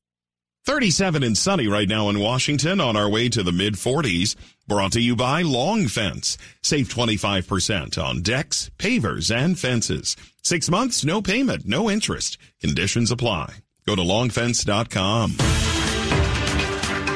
37 0.65 1.22
and 1.22 1.38
sunny 1.38 1.67
right 1.67 1.88
now 1.88 2.10
in 2.10 2.19
Washington 2.19 2.81
on 2.81 2.98
our 2.98 3.07
way 3.07 3.29
to 3.29 3.43
the 3.43 3.51
mid 3.51 3.75
40s. 3.75 4.36
Brought 4.67 4.93
to 4.93 5.00
you 5.00 5.15
by 5.15 5.43
Long 5.43 5.88
Fence. 5.88 6.39
Save 6.63 6.88
25% 6.89 8.03
on 8.03 8.24
decks, 8.24 8.72
pavers, 8.79 9.34
and 9.34 9.60
fences. 9.60 10.15
Six 10.43 10.67
months, 10.69 11.05
no 11.05 11.22
payment, 11.22 11.67
no 11.67 11.88
interest. 11.88 12.39
Conditions 12.62 13.12
apply. 13.12 13.53
Go 13.86 13.95
to 13.95 14.01
longfence.com. 14.01 15.38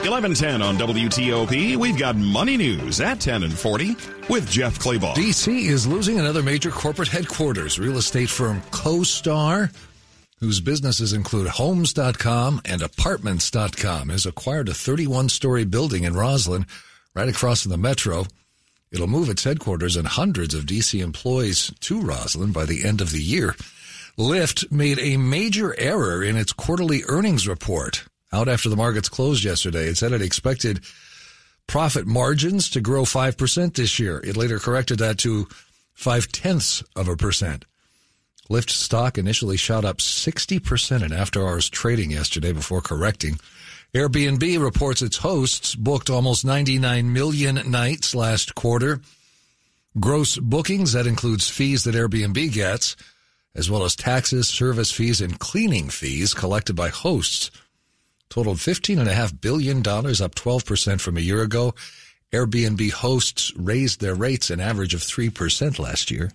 1110 0.10 0.62
on 0.62 0.78
WTOP. 0.78 1.76
We've 1.76 1.98
got 1.98 2.16
money 2.16 2.56
news 2.56 3.02
at 3.02 3.20
10 3.20 3.44
and 3.44 3.54
40 3.54 3.96
with 4.30 4.50
Jeff 4.50 4.78
Clabaugh. 4.80 5.16
DC 5.16 5.66
is 5.66 5.88
losing 5.88 6.20
another 6.20 6.44
major 6.44 6.70
corporate 6.70 7.10
headquarters. 7.10 7.80
Real 7.80 7.98
estate 7.98 8.30
firm 8.30 8.62
CoStar 8.72 9.72
whose 10.40 10.62
businesses 10.62 11.14
include 11.14 11.48
homes.com 11.48 12.62
and 12.66 12.82
apartments.com, 12.82 14.10
has 14.10 14.26
acquired 14.26 14.70
a 14.70 14.74
31 14.74 15.30
story 15.30 15.66
building 15.66 16.04
in 16.04 16.14
Rosslyn, 16.14 16.68
right 17.14 17.28
across 17.28 17.64
from 17.64 17.72
the 17.72 17.78
metro. 17.78 18.26
It'll 18.92 19.08
move 19.08 19.30
its 19.30 19.44
headquarters 19.44 19.96
and 19.96 20.08
hundreds 20.08 20.54
of 20.54 20.66
DC 20.66 21.02
employees 21.02 21.72
to 21.82 22.02
Rosslyn 22.02 22.54
by 22.54 22.66
the 22.66 22.86
end 22.86 23.02
of 23.02 23.12
the 23.12 23.22
year. 23.22 23.56
Lyft 24.18 24.72
made 24.72 25.00
a 25.00 25.18
major 25.18 25.78
error 25.80 26.24
in 26.24 26.36
its 26.36 26.54
quarterly 26.54 27.04
earnings 27.08 27.48
report. 27.48 28.06
Out 28.32 28.48
after 28.48 28.70
the 28.70 28.76
markets 28.76 29.10
closed 29.10 29.44
yesterday, 29.44 29.88
it 29.88 29.98
said 29.98 30.12
it 30.12 30.22
expected 30.22 30.82
profit 31.68 32.06
margins 32.08 32.70
to 32.72 32.82
grow 32.82 33.04
5% 33.04 33.76
this 33.76 34.00
year. 34.00 34.20
It 34.24 34.38
later 34.38 34.60
corrected 34.60 35.00
that 35.00 35.18
to 35.20 35.48
five 35.94 36.32
tenths 36.32 36.84
of 36.96 37.08
a 37.08 37.16
percent. 37.16 37.66
Lyft 38.50 38.72
stock 38.72 39.18
initially 39.18 39.58
shot 39.58 39.86
up 39.86 39.98
60% 39.98 41.04
in 41.04 41.14
after 41.14 41.48
hours 41.48 41.70
trading 41.70 42.12
yesterday 42.12 42.52
before 42.52 42.82
correcting. 42.82 43.40
Airbnb 43.94 44.62
reports 44.62 45.02
its 45.02 45.18
hosts 45.18 45.76
booked 45.76 46.10
almost 46.10 46.46
99 46.46 47.14
million 47.14 47.70
nights 47.70 48.16
last 48.16 48.56
quarter. 48.56 49.02
Gross 50.00 50.38
bookings, 50.38 50.94
that 50.94 51.08
includes 51.08 51.50
fees 51.50 51.84
that 51.84 51.96
Airbnb 51.96 52.52
gets, 52.52 52.96
as 53.56 53.70
well 53.70 53.84
as 53.84 53.96
taxes, 53.96 54.48
service 54.48 54.92
fees, 54.92 55.22
and 55.22 55.40
cleaning 55.40 55.90
fees 55.90 56.34
collected 56.34 56.76
by 56.76 56.90
hosts, 56.90 57.52
totaled 58.30 58.58
$15.5 58.58 59.42
billion, 59.42 59.80
up 59.80 60.36
12% 60.36 61.02
from 61.02 61.18
a 61.18 61.22
year 61.22 61.42
ago. 61.42 61.74
Airbnb 62.32 62.92
hosts 62.92 63.52
raised 63.56 64.02
their 64.02 64.14
rates 64.16 64.52
an 64.52 64.60
average 64.60 64.94
of 64.94 65.02
3% 65.02 65.80
last 65.80 66.12
year. 66.12 66.32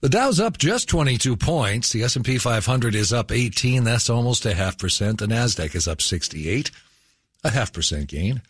The 0.00 0.10
Dow's 0.10 0.40
up 0.40 0.58
just 0.58 0.90
22 0.90 1.36
points. 1.36 1.90
The 1.90 2.02
S&P 2.02 2.36
500 2.36 2.94
is 2.94 3.14
up 3.14 3.32
18. 3.32 3.84
That's 3.84 4.10
almost 4.10 4.44
a 4.44 4.54
half 4.54 4.76
percent. 4.78 5.20
The 5.20 5.26
Nasdaq 5.26 5.74
is 5.74 5.88
up 5.88 6.02
68, 6.02 6.70
a 7.44 7.50
half 7.50 7.72
percent 7.72 8.08
gain. 8.08 8.42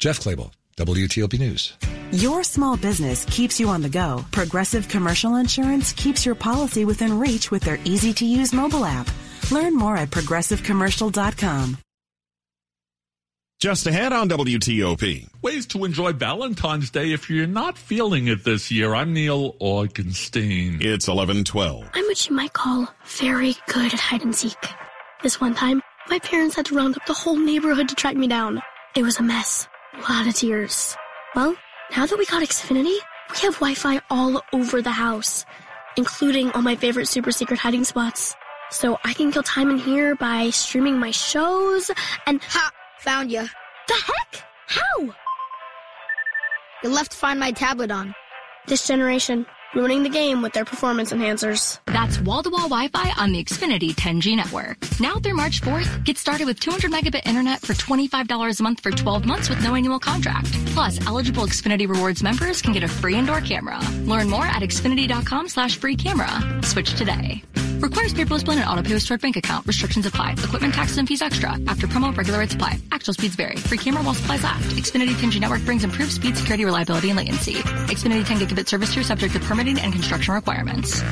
Jeff 0.00 0.18
Clabaugh, 0.18 0.50
WTOP 0.76 1.38
News. 1.38 1.74
Your 2.10 2.42
small 2.42 2.76
business 2.76 3.24
keeps 3.26 3.60
you 3.60 3.68
on 3.68 3.82
the 3.82 3.88
go. 3.88 4.24
Progressive 4.32 4.88
Commercial 4.88 5.36
Insurance 5.36 5.92
keeps 5.92 6.26
your 6.26 6.34
policy 6.34 6.84
within 6.84 7.20
reach 7.20 7.52
with 7.52 7.62
their 7.62 7.78
easy 7.84 8.12
to 8.14 8.24
use 8.24 8.52
mobile 8.52 8.84
app. 8.84 9.08
Learn 9.52 9.76
more 9.76 9.96
at 9.96 10.10
progressivecommercial.com. 10.10 11.76
Just 13.60 13.86
ahead 13.86 14.14
on 14.14 14.30
WTOP. 14.30 15.28
Ways 15.42 15.66
to 15.66 15.84
enjoy 15.84 16.14
Valentine's 16.14 16.88
Day 16.88 17.12
if 17.12 17.28
you're 17.28 17.46
not 17.46 17.76
feeling 17.76 18.28
it 18.28 18.42
this 18.42 18.70
year. 18.70 18.94
I'm 18.94 19.12
Neil 19.12 19.52
Augenstein. 19.60 20.82
It's 20.82 21.06
1112. 21.06 21.90
I'm 21.92 22.04
what 22.06 22.26
you 22.26 22.34
might 22.34 22.54
call 22.54 22.88
very 23.04 23.54
good 23.66 23.92
at 23.92 24.00
hide 24.00 24.22
and 24.22 24.34
seek. 24.34 24.56
This 25.22 25.42
one 25.42 25.54
time, 25.54 25.82
my 26.08 26.18
parents 26.20 26.56
had 26.56 26.64
to 26.66 26.74
round 26.74 26.96
up 26.96 27.04
the 27.04 27.12
whole 27.12 27.36
neighborhood 27.36 27.90
to 27.90 27.94
track 27.94 28.16
me 28.16 28.28
down. 28.28 28.62
It 28.96 29.02
was 29.02 29.18
a 29.18 29.22
mess. 29.22 29.68
A 29.92 30.10
lot 30.10 30.26
of 30.26 30.34
tears. 30.34 30.96
Well, 31.36 31.54
now 31.94 32.06
that 32.06 32.18
we 32.18 32.24
got 32.24 32.42
Xfinity, 32.42 32.96
we 33.30 33.38
have 33.40 33.56
Wi-Fi 33.56 34.00
all 34.08 34.42
over 34.54 34.80
the 34.80 34.90
house, 34.90 35.44
including 35.98 36.50
all 36.52 36.62
my 36.62 36.76
favorite 36.76 37.08
super 37.08 37.30
secret 37.30 37.60
hiding 37.60 37.84
spots. 37.84 38.34
So 38.70 38.98
I 39.04 39.12
can 39.12 39.30
kill 39.32 39.42
time 39.42 39.68
in 39.68 39.76
here 39.76 40.14
by 40.14 40.48
streaming 40.48 40.98
my 40.98 41.10
shows 41.10 41.90
and 42.26 42.40
ha 42.42 42.72
found 43.00 43.32
you. 43.32 43.42
The 43.88 43.94
heck? 43.94 44.44
How? 44.66 45.14
You 46.82 46.90
left 46.90 47.12
to 47.12 47.16
Find 47.16 47.40
My 47.40 47.50
tablet 47.50 47.90
on. 47.90 48.14
This 48.66 48.86
generation 48.86 49.46
ruining 49.74 50.02
the 50.02 50.08
game 50.08 50.42
with 50.42 50.52
their 50.52 50.64
performance 50.64 51.12
enhancers. 51.12 51.78
That's 51.86 52.20
wall-to-wall 52.20 52.68
Wi-Fi 52.68 53.12
on 53.18 53.32
the 53.32 53.44
Xfinity 53.44 53.90
10G 53.94 54.36
network. 54.36 54.78
Now 55.00 55.14
through 55.16 55.34
March 55.34 55.60
4th, 55.60 56.04
get 56.04 56.18
started 56.18 56.46
with 56.46 56.60
200 56.60 56.90
megabit 56.90 57.26
internet 57.26 57.60
for 57.60 57.74
$25 57.74 58.58
a 58.58 58.62
month 58.62 58.80
for 58.80 58.90
12 58.90 59.24
months 59.26 59.48
with 59.48 59.62
no 59.62 59.74
annual 59.74 59.98
contract. 59.98 60.52
Plus, 60.74 61.04
eligible 61.06 61.44
Xfinity 61.44 61.88
Rewards 61.88 62.22
members 62.22 62.60
can 62.62 62.72
get 62.72 62.82
a 62.82 62.88
free 62.88 63.14
indoor 63.14 63.40
camera. 63.40 63.78
Learn 64.04 64.28
more 64.28 64.46
at 64.46 64.62
xfinity.com 64.62 65.48
slash 65.48 65.78
free 65.78 65.96
camera. 65.96 66.30
Switch 66.62 66.94
today. 66.94 67.42
Requires 67.80 68.12
paperless 68.12 68.44
plan 68.44 68.58
and 68.58 68.68
auto 68.68 68.82
pay 68.82 68.92
with 68.92 69.02
stored 69.02 69.22
bank 69.22 69.36
account. 69.38 69.66
Restrictions 69.66 70.04
apply. 70.04 70.32
Equipment 70.32 70.74
taxes 70.74 70.98
and 70.98 71.08
fees 71.08 71.22
extra. 71.22 71.52
After 71.66 71.86
promo, 71.86 72.14
regular 72.14 72.38
rates 72.38 72.54
apply. 72.54 72.78
Actual 72.92 73.14
speeds 73.14 73.36
vary. 73.36 73.56
Free 73.56 73.78
camera 73.78 74.02
while 74.02 74.12
supplies 74.12 74.42
last. 74.42 74.64
Xfinity 74.76 75.14
10G 75.14 75.40
network 75.40 75.64
brings 75.64 75.82
improved 75.82 76.12
speed, 76.12 76.36
security, 76.36 76.66
reliability, 76.66 77.08
and 77.08 77.16
latency. 77.16 77.54
Xfinity 77.54 78.26
10 78.26 78.38
gigabit 78.38 78.68
service 78.68 78.92
tier 78.92 79.02
subject 79.02 79.32
to 79.32 79.40
permitting 79.60 79.82
and 79.82 79.92
construction 79.92 80.32
requirements. 80.34 81.02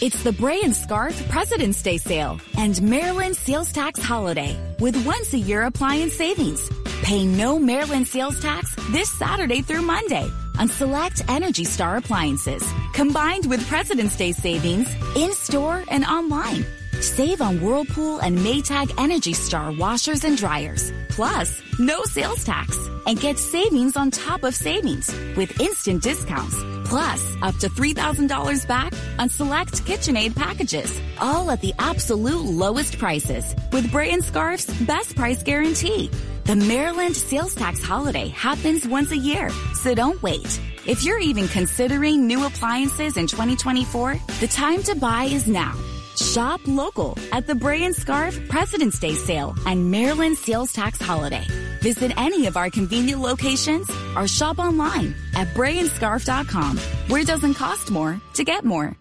It's 0.00 0.22
the 0.22 0.32
Bray 0.32 0.60
and 0.62 0.74
Scarf 0.74 1.28
President's 1.28 1.80
Day 1.82 1.96
sale 1.96 2.40
and 2.56 2.80
Maryland 2.82 3.36
sales 3.36 3.72
tax 3.72 4.02
holiday 4.02 4.56
with 4.80 4.96
once 5.06 5.32
a 5.32 5.38
year 5.38 5.62
appliance 5.62 6.14
savings. 6.14 6.68
Pay 7.02 7.24
no 7.24 7.58
Maryland 7.58 8.06
sales 8.08 8.40
tax 8.40 8.74
this 8.90 9.10
Saturday 9.16 9.62
through 9.62 9.82
Monday 9.82 10.28
on 10.58 10.68
select 10.68 11.22
Energy 11.28 11.64
Star 11.64 11.96
appliances, 11.98 12.64
combined 12.94 13.46
with 13.46 13.66
President's 13.68 14.16
Day 14.16 14.32
savings 14.32 14.88
in 15.14 15.32
store 15.32 15.84
and 15.88 16.04
online. 16.04 16.64
Save 17.00 17.40
on 17.40 17.60
Whirlpool 17.60 18.18
and 18.18 18.36
Maytag 18.38 18.92
Energy 18.98 19.32
Star 19.32 19.70
washers 19.72 20.24
and 20.24 20.36
dryers. 20.36 20.92
Plus, 21.08 21.62
no 21.78 22.02
sales 22.04 22.44
tax. 22.44 22.76
And 23.06 23.20
get 23.20 23.38
savings 23.38 23.96
on 23.96 24.10
top 24.10 24.42
of 24.42 24.54
savings 24.54 25.08
with 25.36 25.60
instant 25.60 26.02
discounts. 26.02 26.56
Plus, 26.84 27.36
up 27.42 27.54
to 27.58 27.68
$3,000 27.68 28.66
back 28.66 28.92
on 29.18 29.28
select 29.28 29.84
KitchenAid 29.84 30.34
packages. 30.34 31.00
All 31.18 31.50
at 31.50 31.60
the 31.60 31.72
absolute 31.78 32.44
lowest 32.44 32.98
prices 32.98 33.54
with 33.72 33.90
Bray 33.92 34.10
and 34.10 34.24
Scarf's 34.24 34.66
best 34.82 35.14
price 35.14 35.42
guarantee. 35.42 36.10
The 36.44 36.56
Maryland 36.56 37.14
sales 37.14 37.54
tax 37.54 37.82
holiday 37.82 38.28
happens 38.28 38.88
once 38.88 39.12
a 39.12 39.16
year, 39.16 39.50
so 39.74 39.94
don't 39.94 40.20
wait. 40.22 40.60
If 40.86 41.04
you're 41.04 41.20
even 41.20 41.46
considering 41.48 42.26
new 42.26 42.44
appliances 42.46 43.16
in 43.16 43.26
2024, 43.26 44.16
the 44.40 44.48
time 44.48 44.82
to 44.84 44.94
buy 44.96 45.24
is 45.24 45.46
now. 45.46 45.74
Shop 46.18 46.60
local 46.66 47.16
at 47.32 47.46
the 47.46 47.54
Bray 47.54 47.84
and 47.84 47.94
Scarf 47.94 48.38
President's 48.48 48.98
Day 48.98 49.14
sale 49.14 49.54
and 49.66 49.90
Maryland 49.90 50.36
sales 50.36 50.72
tax 50.72 51.00
holiday. 51.00 51.44
Visit 51.80 52.12
any 52.16 52.46
of 52.46 52.56
our 52.56 52.70
convenient 52.70 53.20
locations 53.20 53.88
or 54.16 54.26
shop 54.26 54.58
online 54.58 55.14
at 55.34 55.48
brayandscarf.com 55.48 56.76
where 57.08 57.20
it 57.20 57.26
doesn't 57.26 57.54
cost 57.54 57.90
more 57.90 58.20
to 58.34 58.44
get 58.44 58.64
more. 58.64 58.96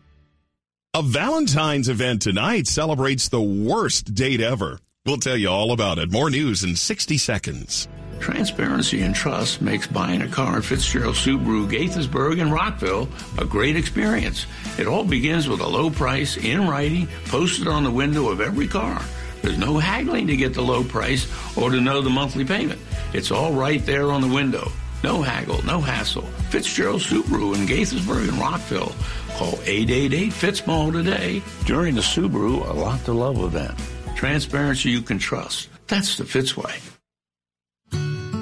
A 0.94 1.04
Valentine's 1.04 1.89
event 1.89 2.22
tonight 2.24 2.65
celebrates 2.65 3.30
the 3.30 3.42
worst 3.42 4.15
date 4.15 4.42
ever. 4.42 4.80
We'll 5.06 5.18
tell 5.18 5.38
you 5.38 5.50
all 5.50 5.72
about 5.72 6.00
it. 6.00 6.12
More 6.12 6.30
news 6.30 6.63
in 6.63 6.76
60 6.76 7.18
seconds. 7.18 7.88
Transparency 8.20 9.02
and 9.02 9.16
trust 9.16 9.62
makes 9.62 9.88
buying 9.88 10.22
a 10.22 10.28
car 10.28 10.58
at 10.58 10.66
Fitzgerald 10.66 11.16
Subaru, 11.16 11.70
Gaithersburg, 11.70 12.42
and 12.42 12.52
Rockville 12.52 13.08
a 13.38 13.46
great 13.46 13.76
experience. 13.76 14.46
It 14.78 14.88
all 14.88 15.04
begins 15.04 15.48
with 15.48 15.62
a 15.62 15.68
low 15.68 15.90
price 15.90 16.38
in 16.38 16.68
writing 16.68 17.08
posted 17.26 17.68
on 17.68 17.84
the 17.84 17.92
window 17.92 18.30
of 18.30 18.42
every 18.42 18.68
car. 18.68 19.02
There's 19.42 19.58
no 19.58 19.78
haggling 19.78 20.28
to 20.28 20.36
get 20.36 20.54
the 20.54 20.62
low 20.62 20.84
price 20.84 21.28
or 21.56 21.70
to 21.70 21.80
know 21.80 22.02
the 22.02 22.10
monthly 22.10 22.44
payment. 22.44 22.82
It's 23.14 23.32
all 23.32 23.54
right 23.54 23.86
there 23.86 24.12
on 24.12 24.22
the 24.22 24.28
window. 24.28 24.72
No 25.04 25.22
haggle, 25.22 25.64
no 25.66 25.80
hassle. 25.80 26.24
Fitzgerald 26.50 27.02
Subaru 27.02 27.56
in 27.56 27.68
Gaithersburg 27.68 28.30
and 28.30 28.38
Rockville. 28.40 28.94
Call 29.38 29.60
888 29.64 30.34
Fitzmall 30.34 30.92
today. 30.92 31.42
During 31.66 31.96
the 31.96 32.02
Subaru 32.02 32.68
A 32.68 32.74
Lot 32.74 33.06
to 33.06 33.14
Love 33.14 33.44
event. 33.44 33.78
Transparency 34.16 34.90
you 34.90 35.02
can 35.02 35.20
trust. 35.20 35.70
That's 35.88 36.18
the 36.18 36.24
Fitzway. 36.24 36.82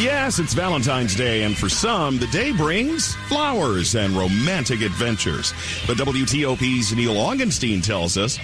Yes, 0.00 0.38
it's 0.38 0.54
Valentine's 0.54 1.14
Day, 1.14 1.42
and 1.42 1.56
for 1.56 1.68
some, 1.68 2.18
the 2.18 2.26
day 2.28 2.52
brings 2.52 3.14
flowers 3.28 3.94
and 3.94 4.16
romantic 4.16 4.80
adventures. 4.80 5.52
But 5.86 5.98
WTOP's 5.98 6.94
Neil 6.94 7.14
Augenstein 7.14 7.82
tells 7.82 8.16
us 8.16 8.38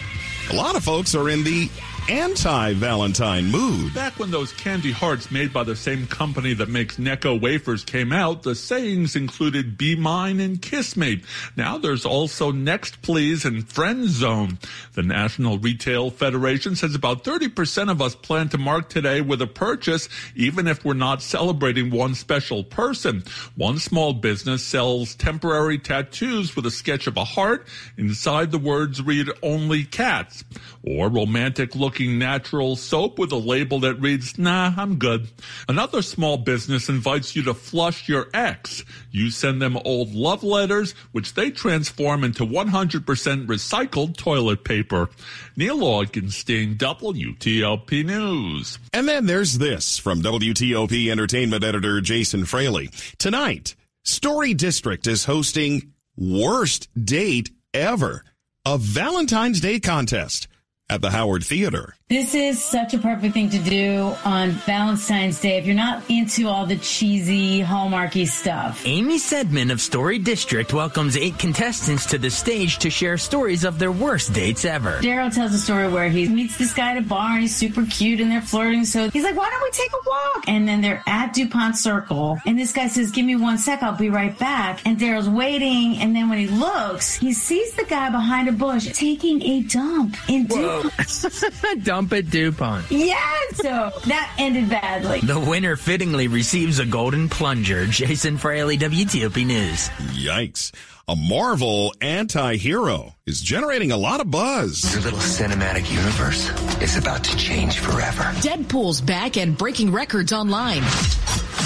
a 0.51 0.55
lot 0.57 0.77
of 0.77 0.85
folks 0.85 1.15
are 1.15 1.31
in 1.31 1.43
the 1.45 1.71
anti-Valentine 2.09 3.49
mood. 3.49 3.95
Back 3.95 4.19
when 4.19 4.33
those 4.33 4.53
candy 4.53 4.91
hearts 4.91 5.31
made 5.31 5.53
by 5.53 5.63
the 5.63 5.77
same 5.77 6.07
company 6.09 6.53
that 6.55 6.69
makes 6.69 6.97
Necco 6.97 7.41
wafers 7.41 7.85
came 7.85 8.13
out, 8.13 8.43
the 8.43 8.57
sayings 8.57 9.15
included 9.15 9.79
be 9.79 9.95
mine 9.95 10.41
and 10.41 10.61
kiss 10.61 10.97
me. 10.97 11.23
Now 11.57 11.79
there's 11.79 12.05
also 12.05 12.51
next 12.51 13.03
please 13.03 13.45
and 13.45 13.69
friend 13.69 14.09
zone. 14.09 14.59
The 14.95 15.05
National 15.05 15.59
Retail 15.59 16.11
Federation 16.11 16.75
says 16.75 16.97
about 16.97 17.23
30% 17.23 17.89
of 17.89 18.03
us 18.03 18.17
plan 18.17 18.49
to 18.49 18.59
mark 18.59 18.89
today 18.89 19.21
with 19.21 19.41
a 19.41 19.47
purchase, 19.47 20.09
even 20.35 20.67
if 20.67 20.85
we're 20.85 20.95
not 20.95 21.23
celebrating 21.23 21.91
one 21.91 22.17
special 22.17 22.65
person. 22.65 23.23
One 23.55 23.79
small 23.79 24.13
business 24.13 24.65
sells 24.65 25.15
temporary 25.15 25.79
tattoos 25.79 26.57
with 26.57 26.67
a 26.67 26.71
sketch 26.71 27.07
of 27.07 27.17
a 27.17 27.25
heart. 27.25 27.69
Inside 27.97 28.51
the 28.51 28.59
words 28.59 29.01
read 29.01 29.29
only 29.43 29.85
cats 29.85 30.43
or 30.83 31.09
romantic 31.09 31.77
look 31.77 31.92
looking 31.93 32.19
natural 32.19 32.75
soap 32.75 33.19
with 33.19 33.33
a 33.33 33.37
label 33.37 33.81
that 33.81 34.01
reads, 34.01 34.39
nah, 34.39 34.73
I'm 34.79 34.97
good. 34.97 35.29
Another 35.69 36.01
small 36.01 36.39
business 36.39 36.89
invites 36.89 37.37
you 37.37 37.43
to 37.43 37.53
flush 37.53 38.09
your 38.09 38.29
ex. 38.33 38.83
You 39.11 39.29
send 39.29 39.61
them 39.61 39.77
old 39.85 40.15
love 40.15 40.43
letters, 40.43 40.93
which 41.13 41.35
they 41.35 41.51
transform 41.51 42.25
into 42.25 42.47
100% 42.47 43.05
recycled 43.47 44.17
toilet 44.17 44.65
paper. 44.65 45.11
Neil 45.55 45.81
Augenstein, 45.81 46.79
WTOP 46.79 48.07
News. 48.07 48.79
And 48.95 49.07
then 49.07 49.27
there's 49.27 49.59
this 49.59 49.99
from 49.99 50.23
WTOP 50.23 51.11
entertainment 51.11 51.63
editor 51.63 52.01
Jason 52.01 52.47
Fraley. 52.47 52.89
Tonight, 53.19 53.75
Story 54.03 54.55
District 54.55 55.07
is 55.07 55.27
hosting 55.27 55.93
Worst 56.17 56.89
Date 56.99 57.51
Ever, 57.75 58.25
a 58.65 58.79
Valentine's 58.79 59.61
Day 59.61 59.79
contest 59.79 60.49
at 60.93 61.01
the 61.01 61.11
Howard 61.11 61.43
Theater. 61.43 61.95
This 62.11 62.35
is 62.35 62.63
such 62.63 62.93
a 62.93 62.99
perfect 62.99 63.33
thing 63.33 63.49
to 63.49 63.59
do 63.59 64.15
on 64.27 64.51
Valentine's 64.51 65.41
Day 65.41 65.57
if 65.57 65.65
you're 65.65 65.75
not 65.75 66.03
into 66.11 66.47
all 66.47 66.67
the 66.67 66.77
cheesy, 66.77 67.63
hallmarky 67.63 68.29
stuff. 68.29 68.83
Amy 68.85 69.17
Saidman 69.17 69.73
of 69.73 69.81
Story 69.81 70.19
District 70.19 70.75
welcomes 70.75 71.17
eight 71.17 71.39
contestants 71.39 72.05
to 72.07 72.19
the 72.19 72.31
stage 72.31 72.77
to 72.81 72.91
share 72.91 73.17
stories 73.17 73.65
of 73.65 73.79
their 73.79 73.91
worst 73.91 74.35
dates 74.35 74.67
ever. 74.67 74.99
Daryl 75.01 75.35
tells 75.35 75.55
a 75.55 75.59
story 75.59 75.89
where 75.89 76.11
he 76.11 76.29
meets 76.29 76.59
this 76.59 76.75
guy 76.75 76.91
at 76.91 76.99
a 76.99 77.01
bar 77.01 77.33
and 77.33 77.41
he's 77.41 77.57
super 77.57 77.87
cute 77.87 78.21
and 78.21 78.31
they're 78.31 78.43
flirting. 78.43 78.85
So 78.85 79.09
he's 79.09 79.25
like, 79.25 79.35
why 79.35 79.49
don't 79.49 79.63
we 79.63 79.71
take 79.71 79.93
a 79.95 80.07
walk? 80.07 80.45
And 80.49 80.69
then 80.69 80.83
they're 80.83 81.03
at 81.07 81.33
DuPont 81.33 81.79
Circle. 81.79 82.39
And 82.45 82.59
this 82.59 82.75
guy 82.75 82.89
says, 82.89 83.11
give 83.11 83.25
me 83.25 83.37
one 83.37 83.57
sec, 83.57 83.83
I'll 83.83 83.97
be 83.97 84.11
right 84.11 84.39
back. 84.39 84.83
And 84.85 84.99
Daryl's 84.99 85.31
waiting. 85.31 85.97
And 85.97 86.15
then 86.15 86.29
when 86.29 86.37
he 86.39 86.49
looks, 86.49 87.15
he 87.15 87.33
sees 87.33 87.73
the 87.73 87.85
guy 87.85 88.11
behind 88.11 88.51
a 88.51 88.53
bush 88.53 88.93
taking 88.93 89.41
a 89.41 89.63
dump 89.63 90.15
in 90.29 90.45
DuPont. 90.45 90.82
dump 91.83 92.13
at 92.13 92.31
DuPont. 92.31 92.91
Yes! 92.91 93.57
So 93.57 93.91
that 94.07 94.35
ended 94.39 94.69
badly. 94.69 95.21
The 95.21 95.41
winner 95.41 95.77
fittingly 95.77 96.29
receives 96.29 96.79
a 96.79 96.87
golden 96.87 97.29
plunger. 97.29 97.87
Jason 97.87 98.39
Fraley, 98.39 98.79
WTOP 98.79 99.47
News. 99.47 99.89
Yikes. 100.15 100.73
A 101.09 101.17
Marvel 101.17 101.93
anti-hero 102.01 103.15
is 103.27 103.41
generating 103.41 103.91
a 103.91 103.97
lot 103.97 104.21
of 104.21 104.31
buzz. 104.31 104.95
Your 104.95 105.03
little 105.03 105.19
cinematic 105.19 105.93
universe 105.93 106.49
is 106.81 106.97
about 106.97 107.25
to 107.25 107.37
change 107.37 107.81
forever. 107.81 108.23
Deadpool's 108.41 109.01
back 109.01 109.37
and 109.37 109.59
breaking 109.59 109.91
records 109.91 110.33
online. 110.33 110.83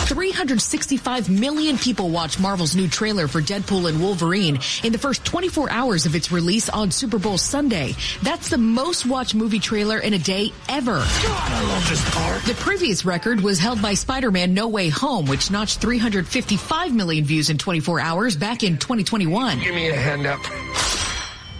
365 0.06 1.28
million 1.28 1.76
people 1.76 2.10
watched 2.10 2.38
Marvel's 2.38 2.76
new 2.76 2.86
trailer 2.88 3.26
for 3.26 3.40
Deadpool 3.42 3.88
and 3.88 4.00
Wolverine 4.00 4.58
in 4.84 4.92
the 4.92 4.98
first 4.98 5.24
24 5.24 5.68
hours 5.70 6.06
of 6.06 6.14
its 6.14 6.30
release 6.30 6.68
on 6.68 6.92
Super 6.92 7.18
Bowl 7.18 7.36
Sunday. 7.36 7.94
That's 8.22 8.48
the 8.48 8.58
most 8.58 9.04
watched 9.04 9.34
movie 9.34 9.58
trailer 9.58 9.98
in 9.98 10.14
a 10.14 10.18
day 10.18 10.52
ever. 10.68 10.98
God, 10.98 11.52
I 11.52 11.62
love 11.68 11.88
this 11.88 12.14
part. 12.14 12.42
The 12.44 12.54
previous 12.54 13.04
record 13.04 13.40
was 13.40 13.58
held 13.58 13.82
by 13.82 13.94
Spider-Man 13.94 14.54
No 14.54 14.68
Way 14.68 14.90
Home, 14.90 15.26
which 15.26 15.50
notched 15.50 15.80
355 15.80 16.94
million 16.94 17.24
views 17.24 17.50
in 17.50 17.58
24 17.58 17.98
hours 17.98 18.36
back 18.36 18.62
in 18.62 18.78
2021. 18.78 19.58
Give 19.58 19.74
me 19.74 19.88
a 19.88 19.96
hand 19.96 20.24
up. 20.24 20.40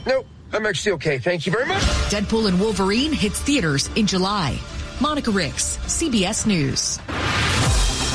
Nope, 0.06 0.26
I'm 0.52 0.64
actually 0.66 0.92
okay. 0.92 1.18
Thank 1.18 1.46
you 1.46 1.52
very 1.52 1.66
much. 1.66 1.82
Deadpool 2.12 2.46
and 2.46 2.60
Wolverine 2.60 3.12
hits 3.12 3.40
theaters 3.40 3.90
in 3.96 4.06
July. 4.06 4.56
Monica 5.00 5.32
Ricks, 5.32 5.78
CBS 5.86 6.46
News. 6.46 7.00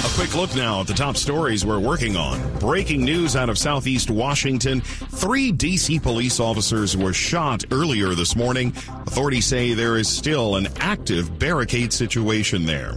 A 0.03 0.09
quick 0.15 0.35
look 0.35 0.55
now 0.55 0.81
at 0.81 0.87
the 0.87 0.95
top 0.95 1.15
stories 1.15 1.63
we're 1.63 1.79
working 1.79 2.15
on. 2.15 2.57
Breaking 2.57 3.05
news 3.05 3.35
out 3.35 3.49
of 3.49 3.57
southeast 3.59 4.09
Washington. 4.09 4.81
Three 4.81 5.53
DC 5.53 6.01
police 6.01 6.39
officers 6.39 6.97
were 6.97 7.13
shot 7.13 7.65
earlier 7.69 8.15
this 8.15 8.35
morning. 8.35 8.73
Authorities 9.05 9.45
say 9.45 9.75
there 9.75 9.97
is 9.97 10.09
still 10.09 10.55
an 10.55 10.69
active 10.77 11.37
barricade 11.37 11.93
situation 11.93 12.65
there. 12.65 12.95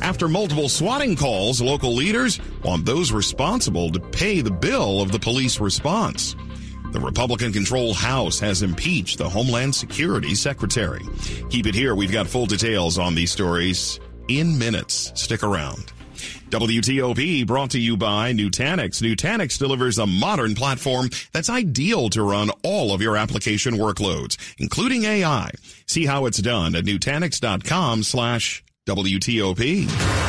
After 0.00 0.26
multiple 0.26 0.70
swatting 0.70 1.16
calls, 1.16 1.60
local 1.60 1.92
leaders 1.92 2.40
want 2.64 2.86
those 2.86 3.12
responsible 3.12 3.90
to 3.92 4.00
pay 4.00 4.40
the 4.40 4.50
bill 4.50 5.02
of 5.02 5.12
the 5.12 5.18
police 5.18 5.60
response. 5.60 6.34
The 6.92 7.00
Republican 7.00 7.52
controlled 7.52 7.96
House 7.96 8.40
has 8.40 8.62
impeached 8.62 9.18
the 9.18 9.28
Homeland 9.28 9.74
Security 9.74 10.34
Secretary. 10.34 11.04
Keep 11.50 11.66
it 11.66 11.74
here. 11.74 11.94
We've 11.94 12.10
got 12.10 12.26
full 12.26 12.46
details 12.46 12.98
on 12.98 13.14
these 13.14 13.30
stories 13.30 14.00
in 14.28 14.58
minutes. 14.58 15.12
Stick 15.14 15.42
around. 15.42 15.92
WTOP 16.50 17.46
brought 17.46 17.70
to 17.70 17.80
you 17.80 17.96
by 17.96 18.32
Nutanix. 18.32 19.02
Nutanix 19.02 19.58
delivers 19.58 19.98
a 19.98 20.06
modern 20.06 20.54
platform 20.54 21.10
that's 21.32 21.50
ideal 21.50 22.10
to 22.10 22.22
run 22.22 22.50
all 22.62 22.92
of 22.92 23.02
your 23.02 23.16
application 23.16 23.74
workloads, 23.74 24.36
including 24.58 25.04
AI. 25.04 25.50
See 25.86 26.06
how 26.06 26.26
it's 26.26 26.38
done 26.38 26.74
at 26.74 26.84
Nutanix.com 26.84 28.02
slash 28.02 28.62
WTOP. 28.86 30.27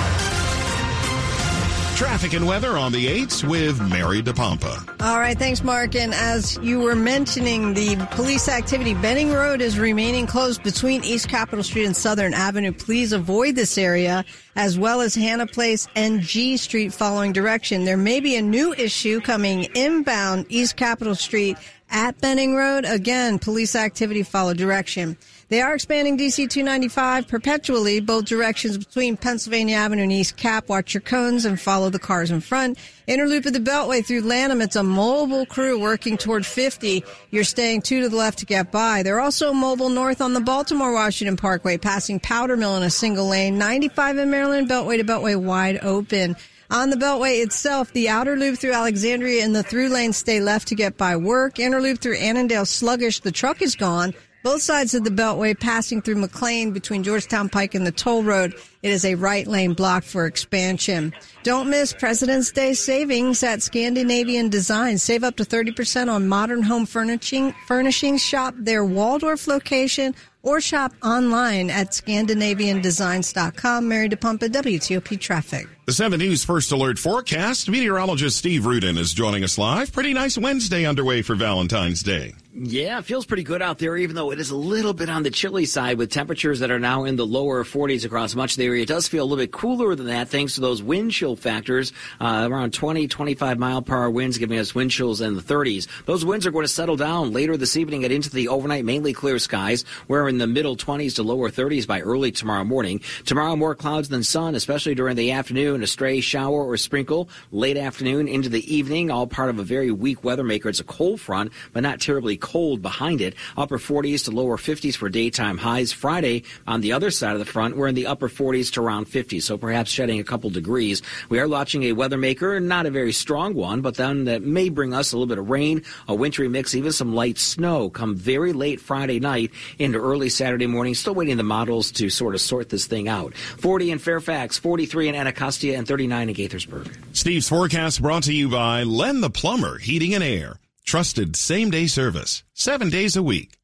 Traffic 1.99 2.31
and 2.31 2.47
weather 2.47 2.77
on 2.77 2.93
the 2.93 3.07
8s 3.07 3.43
with 3.43 3.81
Mary 3.91 4.21
DePompa. 4.23 5.01
All 5.01 5.19
right, 5.19 5.37
thanks, 5.37 5.61
Mark. 5.65 5.95
And 5.95 6.13
as 6.13 6.57
you 6.61 6.79
were 6.79 6.95
mentioning, 6.95 7.73
the 7.73 7.97
police 8.11 8.47
activity, 8.47 8.93
Benning 8.93 9.33
Road 9.33 9.59
is 9.59 9.77
remaining 9.77 10.25
closed 10.25 10.63
between 10.63 11.03
East 11.03 11.27
Capitol 11.27 11.61
Street 11.61 11.83
and 11.83 11.93
Southern 11.95 12.33
Avenue. 12.33 12.71
Please 12.71 13.11
avoid 13.11 13.55
this 13.55 13.77
area, 13.77 14.23
as 14.55 14.79
well 14.79 15.01
as 15.01 15.13
Hannah 15.13 15.45
Place 15.45 15.89
and 15.93 16.21
G 16.21 16.55
Street 16.55 16.93
following 16.93 17.33
direction. 17.33 17.83
There 17.83 17.97
may 17.97 18.21
be 18.21 18.37
a 18.37 18.41
new 18.41 18.73
issue 18.75 19.19
coming 19.19 19.65
inbound 19.75 20.45
East 20.47 20.77
Capitol 20.77 21.15
Street 21.15 21.57
at 21.91 22.19
Benning 22.21 22.55
Road. 22.55 22.85
Again, 22.85 23.39
police 23.39 23.75
activity 23.75 24.23
follow 24.23 24.53
direction. 24.53 25.17
They 25.49 25.61
are 25.61 25.73
expanding 25.73 26.15
DC 26.15 26.47
295 26.47 27.27
perpetually, 27.27 27.99
both 27.99 28.25
directions 28.25 28.77
between 28.77 29.17
Pennsylvania 29.17 29.77
Avenue 29.77 30.03
and 30.03 30.11
East 30.11 30.37
Cap. 30.37 30.69
Watch 30.69 30.93
your 30.93 31.01
cones 31.01 31.43
and 31.43 31.59
follow 31.59 31.89
the 31.89 31.97
cars 31.97 32.29
in 32.29 32.39
front. 32.39 32.77
Interloop 33.07 33.47
of 33.47 33.53
the 33.53 33.59
Beltway 33.59 34.05
through 34.05 34.21
Lanham. 34.21 34.61
It's 34.61 34.75
a 34.75 34.83
mobile 34.83 35.47
crew 35.47 35.79
working 35.79 36.17
toward 36.17 36.45
50. 36.45 37.03
You're 37.31 37.43
staying 37.43 37.81
two 37.81 38.01
to 38.01 38.09
the 38.09 38.15
left 38.15 38.37
to 38.39 38.45
get 38.45 38.71
by. 38.71 39.01
They're 39.01 39.19
also 39.19 39.51
mobile 39.51 39.89
north 39.89 40.21
on 40.21 40.33
the 40.33 40.39
Baltimore 40.39 40.93
Washington 40.93 41.35
Parkway, 41.35 41.77
passing 41.77 42.19
Powder 42.19 42.55
Mill 42.55 42.77
in 42.77 42.83
a 42.83 42.91
single 42.91 43.27
lane. 43.27 43.57
95 43.57 44.19
in 44.19 44.29
Maryland, 44.29 44.69
Beltway 44.69 44.97
to 44.97 45.03
Beltway 45.03 45.35
wide 45.35 45.79
open. 45.81 46.35
On 46.71 46.91
the 46.91 46.97
Beltway 46.97 47.43
itself, 47.43 47.91
the 47.93 48.09
outer 48.09 48.35
loop 48.35 48.59
through 48.59 48.73
Alexandria 48.73 49.43
and 49.43 49.55
the 49.55 49.63
through 49.63 49.89
lane 49.89 50.13
stay 50.13 50.39
left 50.39 50.67
to 50.67 50.75
get 50.75 50.97
by 50.97 51.15
work. 51.15 51.57
Inner 51.57 51.81
loop 51.81 51.97
through 51.97 52.17
Annandale 52.17 52.65
sluggish. 52.65 53.21
The 53.21 53.31
truck 53.31 53.63
is 53.63 53.75
gone. 53.75 54.13
Both 54.43 54.61
sides 54.61 54.93
of 54.93 55.03
the 55.03 55.09
Beltway 55.09 55.59
passing 55.59 56.01
through 56.01 56.15
McLean 56.15 56.71
between 56.71 57.03
Georgetown 57.03 57.49
Pike 57.49 57.75
and 57.75 57.85
the 57.85 57.91
toll 57.91 58.23
road. 58.23 58.53
It 58.83 58.91
is 58.91 59.03
a 59.03 59.15
right 59.15 59.45
lane 59.45 59.73
block 59.73 60.03
for 60.03 60.27
expansion. 60.27 61.13
Don't 61.43 61.69
miss 61.69 61.91
President's 61.91 62.51
Day 62.51 62.73
savings 62.73 63.43
at 63.43 63.61
Scandinavian 63.61 64.47
Design. 64.49 64.97
Save 64.97 65.25
up 65.25 65.35
to 65.37 65.43
30% 65.43 66.09
on 66.09 66.27
modern 66.27 66.61
home 66.61 66.85
furnishing, 66.85 67.53
furnishings. 67.67 68.21
Shop 68.21 68.53
their 68.57 68.85
Waldorf 68.85 69.47
location 69.47 70.15
or 70.41 70.61
shop 70.61 70.93
online 71.03 71.69
at 71.69 71.91
ScandinavianDesigns.com. 71.91 73.87
Mary 73.87 74.09
DePompa, 74.09 74.49
WTOP 74.49 75.19
Traffic. 75.19 75.67
The 75.85 75.93
7 75.93 76.19
News 76.19 76.43
First 76.43 76.71
Alert 76.71 76.99
forecast. 76.99 77.69
Meteorologist 77.69 78.37
Steve 78.37 78.65
Rudin 78.65 78.97
is 78.97 79.13
joining 79.13 79.43
us 79.43 79.57
live. 79.57 79.91
Pretty 79.91 80.13
nice 80.13 80.37
Wednesday 80.37 80.85
underway 80.85 81.21
for 81.21 81.35
Valentine's 81.35 82.01
Day. 82.03 82.33
Yeah, 82.51 82.97
it 82.97 83.05
feels 83.05 83.27
pretty 83.27 83.43
good 83.43 83.61
out 83.61 83.77
there, 83.77 83.95
even 83.95 84.15
though 84.15 84.31
it 84.31 84.39
is 84.39 84.49
a 84.49 84.55
little 84.55 84.93
bit 84.93 85.07
on 85.07 85.21
the 85.21 85.29
chilly 85.29 85.65
side 85.65 85.99
with 85.99 86.09
temperatures 86.09 86.61
that 86.61 86.71
are 86.71 86.79
now 86.79 87.03
in 87.03 87.15
the 87.15 87.25
lower 87.25 87.63
40s 87.63 88.05
across 88.05 88.33
much 88.33 88.53
of 88.53 88.57
the 88.57 88.65
area. 88.65 88.81
It 88.81 88.87
does 88.87 89.07
feel 89.07 89.23
a 89.23 89.27
little 89.27 89.43
bit 89.43 89.51
cooler 89.51 89.93
than 89.93 90.07
that 90.07 90.29
thanks 90.29 90.55
to 90.55 90.61
those 90.61 90.81
wind 90.81 91.11
chill 91.11 91.35
factors, 91.35 91.93
uh, 92.19 92.47
around 92.49 92.73
20, 92.73 93.07
25 93.07 93.59
mile 93.59 93.83
per 93.83 93.95
hour 93.95 94.09
winds 94.09 94.39
giving 94.39 94.57
us 94.57 94.73
wind 94.73 94.89
chills 94.89 95.21
in 95.21 95.35
the 95.35 95.43
30s. 95.43 95.87
Those 96.05 96.25
winds 96.25 96.47
are 96.47 96.51
going 96.51 96.63
to 96.63 96.67
settle 96.67 96.95
down 96.95 97.33
later 97.33 97.55
this 97.55 97.77
evening 97.77 98.03
and 98.03 98.11
into 98.11 98.31
the 98.31 98.47
overnight, 98.47 98.83
mainly 98.83 99.13
clear 99.13 99.37
skies. 99.37 99.85
We're 100.07 100.27
in 100.27 100.39
the 100.39 100.47
middle 100.47 100.75
20s 100.75 101.17
to 101.17 101.23
lower 101.23 101.51
30s 101.51 101.85
by 101.85 102.01
early 102.01 102.31
tomorrow 102.31 102.63
morning. 102.63 103.01
Tomorrow, 103.25 103.57
more 103.57 103.75
clouds 103.75 104.09
than 104.09 104.23
sun, 104.23 104.55
especially 104.55 104.95
during 104.95 105.15
the 105.15 105.33
afternoon. 105.33 105.83
A 105.83 105.87
stray 105.87 106.19
shower 106.19 106.65
or 106.65 106.77
sprinkle 106.77 107.29
late 107.51 107.77
afternoon 107.77 108.27
into 108.27 108.49
the 108.49 108.75
evening, 108.75 109.11
all 109.11 109.27
part 109.27 109.51
of 109.51 109.59
a 109.59 109.63
very 109.63 109.91
weak 109.91 110.23
weather 110.23 110.43
maker. 110.43 110.67
It's 110.67 110.79
a 110.79 110.83
cold 110.83 111.21
front, 111.21 111.51
but 111.73 111.83
not 111.83 112.01
terribly 112.01 112.38
cold 112.39 112.81
behind 112.81 113.21
it. 113.21 113.35
Upper 113.57 113.77
40s 113.77 114.25
to 114.25 114.31
lower 114.31 114.57
50s 114.57 114.95
for 114.95 115.09
daytime 115.09 115.57
highs. 115.57 115.91
Friday, 115.91 116.43
on 116.67 116.81
the 116.81 116.93
other 116.93 117.11
side 117.11 117.33
of 117.33 117.39
the 117.39 117.45
front, 117.45 117.77
we're 117.77 117.87
in 117.87 117.95
the 117.95 118.07
upper 118.07 118.29
40s 118.29 118.71
to 118.73 118.81
around 118.81 119.05
50, 119.05 119.39
so 119.39 119.57
perhaps 119.57 119.89
shedding 119.89 120.19
a 120.19 120.23
couple 120.23 120.49
degrees. 120.49 121.01
We 121.29 121.39
are 121.39 121.47
watching 121.47 121.83
a 121.83 121.93
weather 121.93 122.17
maker, 122.17 122.59
not 122.59 122.85
a 122.85 122.91
very 122.91 123.13
strong 123.13 123.53
one, 123.53 123.81
but 123.81 123.95
then 123.95 124.25
that 124.25 124.41
may 124.41 124.69
bring 124.69 124.93
us 124.93 125.11
a 125.11 125.17
little 125.17 125.27
bit 125.27 125.37
of 125.37 125.49
rain, 125.49 125.83
a 126.07 126.15
wintry 126.15 126.47
mix, 126.47 126.75
even 126.75 126.91
some 126.91 127.13
light 127.13 127.37
snow 127.37 127.89
come 127.89 128.15
very 128.15 128.53
late 128.53 128.79
Friday 128.79 129.19
night 129.19 129.51
into 129.77 129.99
early 129.99 130.29
Saturday 130.29 130.67
morning. 130.67 130.95
Still 130.95 131.15
waiting 131.15 131.37
the 131.37 131.43
models 131.43 131.91
to 131.91 132.09
sort 132.09 132.35
of 132.35 132.41
sort 132.41 132.69
this 132.69 132.87
thing 132.87 133.07
out. 133.07 133.35
40 133.35 133.91
in 133.91 133.99
Fairfax, 133.99 134.57
43 134.57 135.09
in 135.09 135.15
Anacostia, 135.15 135.77
and 135.77 135.87
39 135.87 136.29
in 136.29 136.35
Gaithersburg. 136.35 136.93
Steve's 137.15 137.49
forecast 137.49 138.01
brought 138.01 138.23
to 138.23 138.33
you 138.33 138.49
by 138.49 138.83
Len 138.83 139.21
the 139.21 139.29
Plumber 139.29 139.77
Heating 139.77 140.13
and 140.13 140.23
Air. 140.23 140.59
Trusted 140.89 141.35
same 141.35 141.69
day 141.69 141.85
service, 141.85 142.41
seven 142.55 142.89
days 142.89 143.15
a 143.15 143.21
week. 143.21 143.59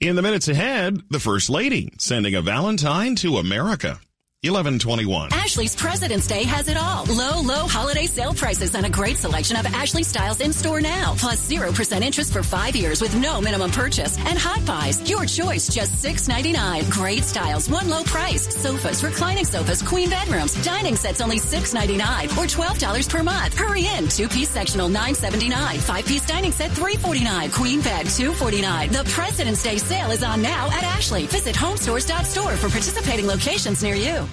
In 0.00 0.16
the 0.16 0.22
minutes 0.22 0.48
ahead, 0.48 1.00
the 1.08 1.20
First 1.20 1.48
Lady 1.48 1.92
sending 2.00 2.34
a 2.34 2.42
Valentine 2.42 3.14
to 3.14 3.36
America. 3.36 4.00
1121. 4.44 5.32
Ashley's 5.32 5.74
President's 5.74 6.26
Day 6.26 6.44
has 6.44 6.68
it 6.68 6.76
all. 6.76 7.04
Low, 7.06 7.40
low 7.40 7.66
holiday 7.66 8.06
sale 8.06 8.34
prices 8.34 8.74
and 8.74 8.86
a 8.86 8.90
great 8.90 9.16
selection 9.16 9.56
of 9.56 9.66
Ashley 9.66 10.02
styles 10.02 10.40
in 10.40 10.52
store 10.52 10.80
now. 10.80 11.14
Plus 11.16 11.48
0% 11.48 12.02
interest 12.02 12.32
for 12.32 12.42
five 12.42 12.76
years 12.76 13.00
with 13.00 13.14
no 13.16 13.40
minimum 13.40 13.70
purchase. 13.70 14.18
And 14.18 14.38
hot 14.38 14.64
buys, 14.64 15.08
your 15.08 15.24
choice, 15.26 15.68
just 15.68 15.92
$6.99. 16.04 16.90
Great 16.90 17.24
styles, 17.24 17.68
one 17.68 17.88
low 17.88 18.02
price. 18.04 18.46
Sofas, 18.54 19.02
reclining 19.02 19.44
sofas, 19.44 19.82
queen 19.82 20.10
bedrooms, 20.10 20.54
dining 20.64 20.96
sets 20.96 21.20
only 21.20 21.38
$6.99 21.38 22.36
or 22.36 22.46
$12 22.46 23.08
per 23.08 23.22
month. 23.22 23.54
Hurry 23.54 23.86
in, 23.86 24.08
two-piece 24.08 24.50
sectional 24.50 24.88
$9.79, 24.88 25.78
five-piece 25.78 26.26
dining 26.26 26.52
set 26.52 26.70
$3.49, 26.72 27.52
queen 27.52 27.80
bed 27.80 28.06
$2.49. 28.06 28.90
The 28.90 29.10
President's 29.10 29.62
Day 29.62 29.78
sale 29.78 30.10
is 30.10 30.22
on 30.22 30.42
now 30.42 30.66
at 30.66 30.84
Ashley. 30.84 31.26
Visit 31.26 31.54
homestores.store 31.54 32.56
for 32.56 32.68
participating 32.68 33.26
locations 33.26 33.82
near 33.82 33.94
you. 33.94 34.26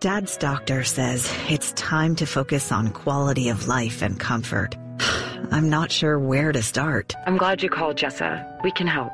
Dad's 0.00 0.38
doctor 0.38 0.82
says 0.82 1.30
it's 1.50 1.72
time 1.74 2.16
to 2.16 2.26
focus 2.26 2.72
on 2.72 2.88
quality 2.88 3.50
of 3.50 3.68
life 3.68 4.00
and 4.00 4.18
comfort. 4.18 4.74
I'm 5.50 5.68
not 5.68 5.92
sure 5.92 6.18
where 6.18 6.52
to 6.52 6.62
start. 6.62 7.14
I'm 7.26 7.36
glad 7.36 7.62
you 7.62 7.68
called, 7.68 7.96
Jessa. 7.96 8.46
We 8.64 8.72
can 8.72 8.86
help. 8.86 9.12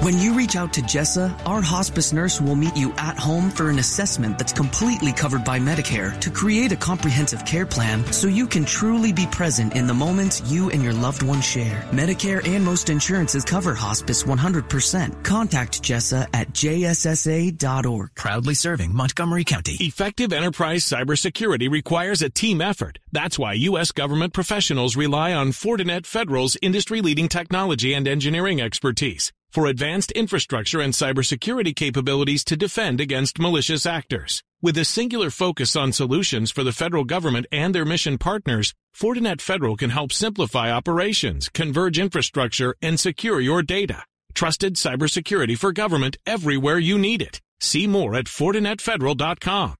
When 0.00 0.16
you 0.16 0.32
reach 0.34 0.54
out 0.54 0.72
to 0.74 0.80
Jessa, 0.80 1.34
our 1.44 1.60
hospice 1.60 2.12
nurse 2.12 2.40
will 2.40 2.54
meet 2.54 2.76
you 2.76 2.92
at 2.98 3.18
home 3.18 3.50
for 3.50 3.68
an 3.68 3.80
assessment 3.80 4.38
that's 4.38 4.52
completely 4.52 5.12
covered 5.12 5.44
by 5.44 5.58
Medicare 5.58 6.16
to 6.20 6.30
create 6.30 6.70
a 6.70 6.76
comprehensive 6.76 7.44
care 7.44 7.66
plan 7.66 8.04
so 8.12 8.28
you 8.28 8.46
can 8.46 8.64
truly 8.64 9.12
be 9.12 9.26
present 9.26 9.74
in 9.74 9.88
the 9.88 9.94
moments 9.94 10.40
you 10.48 10.70
and 10.70 10.84
your 10.84 10.92
loved 10.92 11.24
one 11.24 11.40
share. 11.40 11.84
Medicare 11.90 12.46
and 12.46 12.64
most 12.64 12.90
insurances 12.90 13.44
cover 13.44 13.74
hospice 13.74 14.22
100%. 14.22 15.24
Contact 15.24 15.82
Jessa 15.82 16.28
at 16.32 16.52
jssa.org. 16.52 18.10
Proudly 18.14 18.54
serving 18.54 18.94
Montgomery 18.94 19.42
County. 19.42 19.78
Effective 19.80 20.32
enterprise 20.32 20.84
cybersecurity 20.84 21.68
requires 21.68 22.22
a 22.22 22.30
team 22.30 22.60
effort. 22.60 23.00
That's 23.10 23.36
why 23.36 23.54
U.S. 23.54 23.90
government 23.90 24.32
professionals 24.32 24.94
rely 24.94 25.34
on 25.34 25.48
Fortinet 25.48 26.06
Federal's 26.06 26.56
industry-leading 26.62 27.28
technology 27.28 27.94
and 27.94 28.06
engineering 28.06 28.60
expertise 28.60 29.32
for 29.50 29.66
advanced 29.66 30.10
infrastructure 30.12 30.80
and 30.80 30.92
cybersecurity 30.92 31.74
capabilities 31.74 32.44
to 32.44 32.56
defend 32.56 33.00
against 33.00 33.38
malicious 33.38 33.86
actors. 33.86 34.42
With 34.60 34.76
a 34.76 34.84
singular 34.84 35.30
focus 35.30 35.76
on 35.76 35.92
solutions 35.92 36.50
for 36.50 36.64
the 36.64 36.72
federal 36.72 37.04
government 37.04 37.46
and 37.52 37.74
their 37.74 37.84
mission 37.84 38.18
partners, 38.18 38.74
Fortinet 38.96 39.40
Federal 39.40 39.76
can 39.76 39.90
help 39.90 40.12
simplify 40.12 40.72
operations, 40.72 41.48
converge 41.48 41.98
infrastructure, 41.98 42.74
and 42.82 42.98
secure 42.98 43.40
your 43.40 43.62
data. 43.62 44.02
Trusted 44.34 44.74
cybersecurity 44.74 45.56
for 45.56 45.72
government 45.72 46.16
everywhere 46.26 46.78
you 46.78 46.98
need 46.98 47.22
it. 47.22 47.40
See 47.60 47.86
more 47.86 48.14
at 48.14 48.26
FortinetFederal.com. 48.26 49.74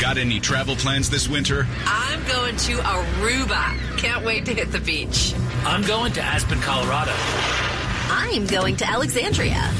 Got 0.00 0.16
any 0.16 0.40
travel 0.40 0.76
plans 0.76 1.10
this 1.10 1.28
winter? 1.28 1.66
I'm 1.84 2.26
going 2.26 2.56
to 2.56 2.76
Aruba. 2.78 3.98
Can't 3.98 4.24
wait 4.24 4.46
to 4.46 4.54
hit 4.54 4.72
the 4.72 4.80
beach. 4.80 5.34
I'm 5.64 5.82
going 5.82 6.12
to 6.14 6.22
Aspen, 6.22 6.58
Colorado. 6.60 7.12
I'm 8.12 8.46
going 8.46 8.76
to 8.78 8.88
Alexandria 8.88 9.70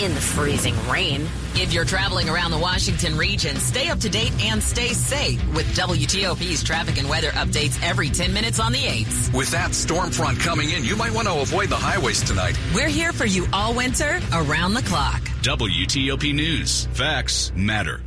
in 0.00 0.14
the 0.14 0.20
freezing 0.20 0.74
rain. 0.88 1.28
If 1.54 1.72
you're 1.72 1.84
traveling 1.84 2.28
around 2.28 2.52
the 2.52 2.58
Washington 2.58 3.16
region, 3.16 3.56
stay 3.56 3.88
up 3.88 3.98
to 4.00 4.08
date 4.08 4.32
and 4.44 4.62
stay 4.62 4.88
safe 4.88 5.44
with 5.54 5.66
WTOP's 5.76 6.62
traffic 6.62 6.98
and 6.98 7.08
weather 7.08 7.30
updates 7.30 7.80
every 7.82 8.10
10 8.10 8.32
minutes 8.32 8.60
on 8.60 8.72
the 8.72 8.78
8s. 8.78 9.34
With 9.34 9.50
that 9.50 9.74
storm 9.74 10.10
front 10.10 10.38
coming 10.38 10.70
in, 10.70 10.84
you 10.84 10.94
might 10.94 11.12
want 11.12 11.26
to 11.26 11.40
avoid 11.40 11.68
the 11.68 11.76
highways 11.76 12.22
tonight. 12.22 12.58
We're 12.74 12.88
here 12.88 13.12
for 13.12 13.26
you 13.26 13.46
all 13.52 13.74
winter, 13.74 14.20
around 14.32 14.74
the 14.74 14.82
clock. 14.82 15.22
WTOP 15.42 16.32
News. 16.32 16.86
Facts 16.92 17.52
matter. 17.56 18.00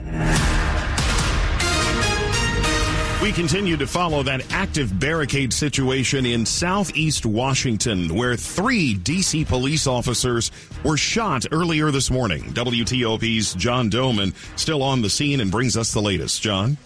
We 3.20 3.32
continue 3.32 3.78
to 3.78 3.88
follow 3.88 4.22
that 4.24 4.54
active 4.54 5.00
barricade 5.00 5.52
situation 5.52 6.24
in 6.24 6.46
southeast 6.46 7.26
Washington, 7.26 8.14
where 8.14 8.36
three 8.36 8.94
D.C. 8.94 9.44
police 9.44 9.88
officers 9.88 10.52
were 10.84 10.98
shot 10.98 11.48
earlier 11.52 11.90
this 11.90 12.12
morning. 12.12 12.44
WTOP's 12.54 13.56
John 13.56 13.90
Domen 13.90 14.36
still 14.56 14.84
on 14.84 15.02
the 15.02 15.10
scene 15.10 15.40
and 15.40 15.50
brings 15.50 15.76
us 15.76 15.94
the 15.94 16.02
latest. 16.02 16.44
John? 16.44 16.78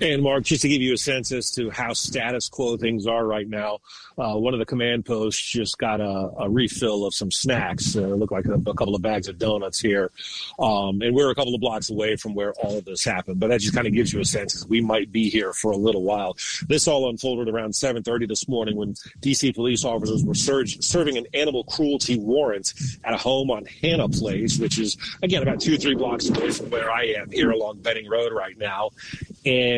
And 0.00 0.22
Mark, 0.22 0.44
just 0.44 0.62
to 0.62 0.68
give 0.68 0.80
you 0.80 0.94
a 0.94 0.98
sense 0.98 1.32
as 1.32 1.50
to 1.52 1.70
how 1.70 1.92
status 1.92 2.48
quo 2.48 2.76
things 2.76 3.06
are 3.06 3.26
right 3.26 3.48
now, 3.48 3.78
uh, 4.18 4.34
one 4.34 4.52
of 4.52 4.60
the 4.60 4.66
command 4.66 5.04
posts 5.04 5.40
just 5.40 5.78
got 5.78 6.00
a, 6.00 6.30
a 6.38 6.48
refill 6.48 7.06
of 7.06 7.14
some 7.14 7.30
snacks. 7.30 7.96
Uh, 7.96 8.00
look 8.00 8.30
like 8.30 8.46
a, 8.46 8.54
a, 8.54 8.74
couple 8.74 8.94
of 8.94 9.02
bags 9.02 9.28
of 9.28 9.38
donuts 9.38 9.80
here, 9.80 10.10
um, 10.58 11.00
and 11.02 11.14
we're 11.14 11.30
a 11.30 11.34
couple 11.34 11.54
of 11.54 11.60
blocks 11.60 11.90
away 11.90 12.16
from 12.16 12.34
where 12.34 12.52
all 12.54 12.78
of 12.78 12.84
this 12.84 13.04
happened. 13.04 13.40
But 13.40 13.48
that 13.48 13.60
just 13.60 13.74
kind 13.74 13.86
of 13.86 13.92
gives 13.92 14.12
you 14.12 14.20
a 14.20 14.24
sense 14.24 14.54
as 14.54 14.66
we 14.66 14.80
might 14.80 15.10
be 15.10 15.30
here 15.30 15.52
for 15.52 15.72
a 15.72 15.76
little 15.76 16.02
while. 16.02 16.36
This 16.68 16.86
all 16.86 17.08
unfolded 17.08 17.48
around 17.48 17.72
7:30 17.72 18.28
this 18.28 18.48
morning 18.48 18.76
when 18.76 18.94
D.C. 19.20 19.52
police 19.52 19.84
officers 19.84 20.24
were 20.24 20.34
serving 20.34 21.16
an 21.16 21.26
animal 21.34 21.64
cruelty 21.64 22.18
warrant 22.18 22.74
at 23.04 23.14
a 23.14 23.18
home 23.18 23.50
on 23.50 23.64
Hannah 23.64 24.08
Place, 24.08 24.58
which 24.58 24.78
is 24.78 24.96
again 25.22 25.42
about 25.42 25.60
two 25.60 25.74
or 25.74 25.78
three 25.78 25.94
blocks 25.94 26.28
away 26.28 26.50
from 26.50 26.70
where 26.70 26.90
I 26.90 27.04
am 27.18 27.30
here 27.30 27.50
along 27.50 27.80
Benning 27.80 28.08
Road 28.08 28.32
right 28.32 28.56
now. 28.58 28.90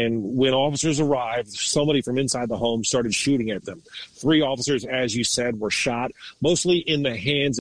And 0.02 0.36
when 0.36 0.52
officers 0.52 1.00
arrived, 1.00 1.50
somebody 1.50 2.02
from 2.02 2.18
inside 2.18 2.48
the 2.48 2.56
home 2.56 2.84
started 2.84 3.14
shooting 3.14 3.50
at 3.50 3.64
them. 3.64 3.82
Three 4.14 4.40
officers, 4.40 4.84
as 4.84 5.14
you 5.14 5.24
said, 5.24 5.60
were 5.60 5.70
shot, 5.70 6.12
mostly 6.40 6.78
in 6.78 7.02
the 7.02 7.16
hands 7.16 7.50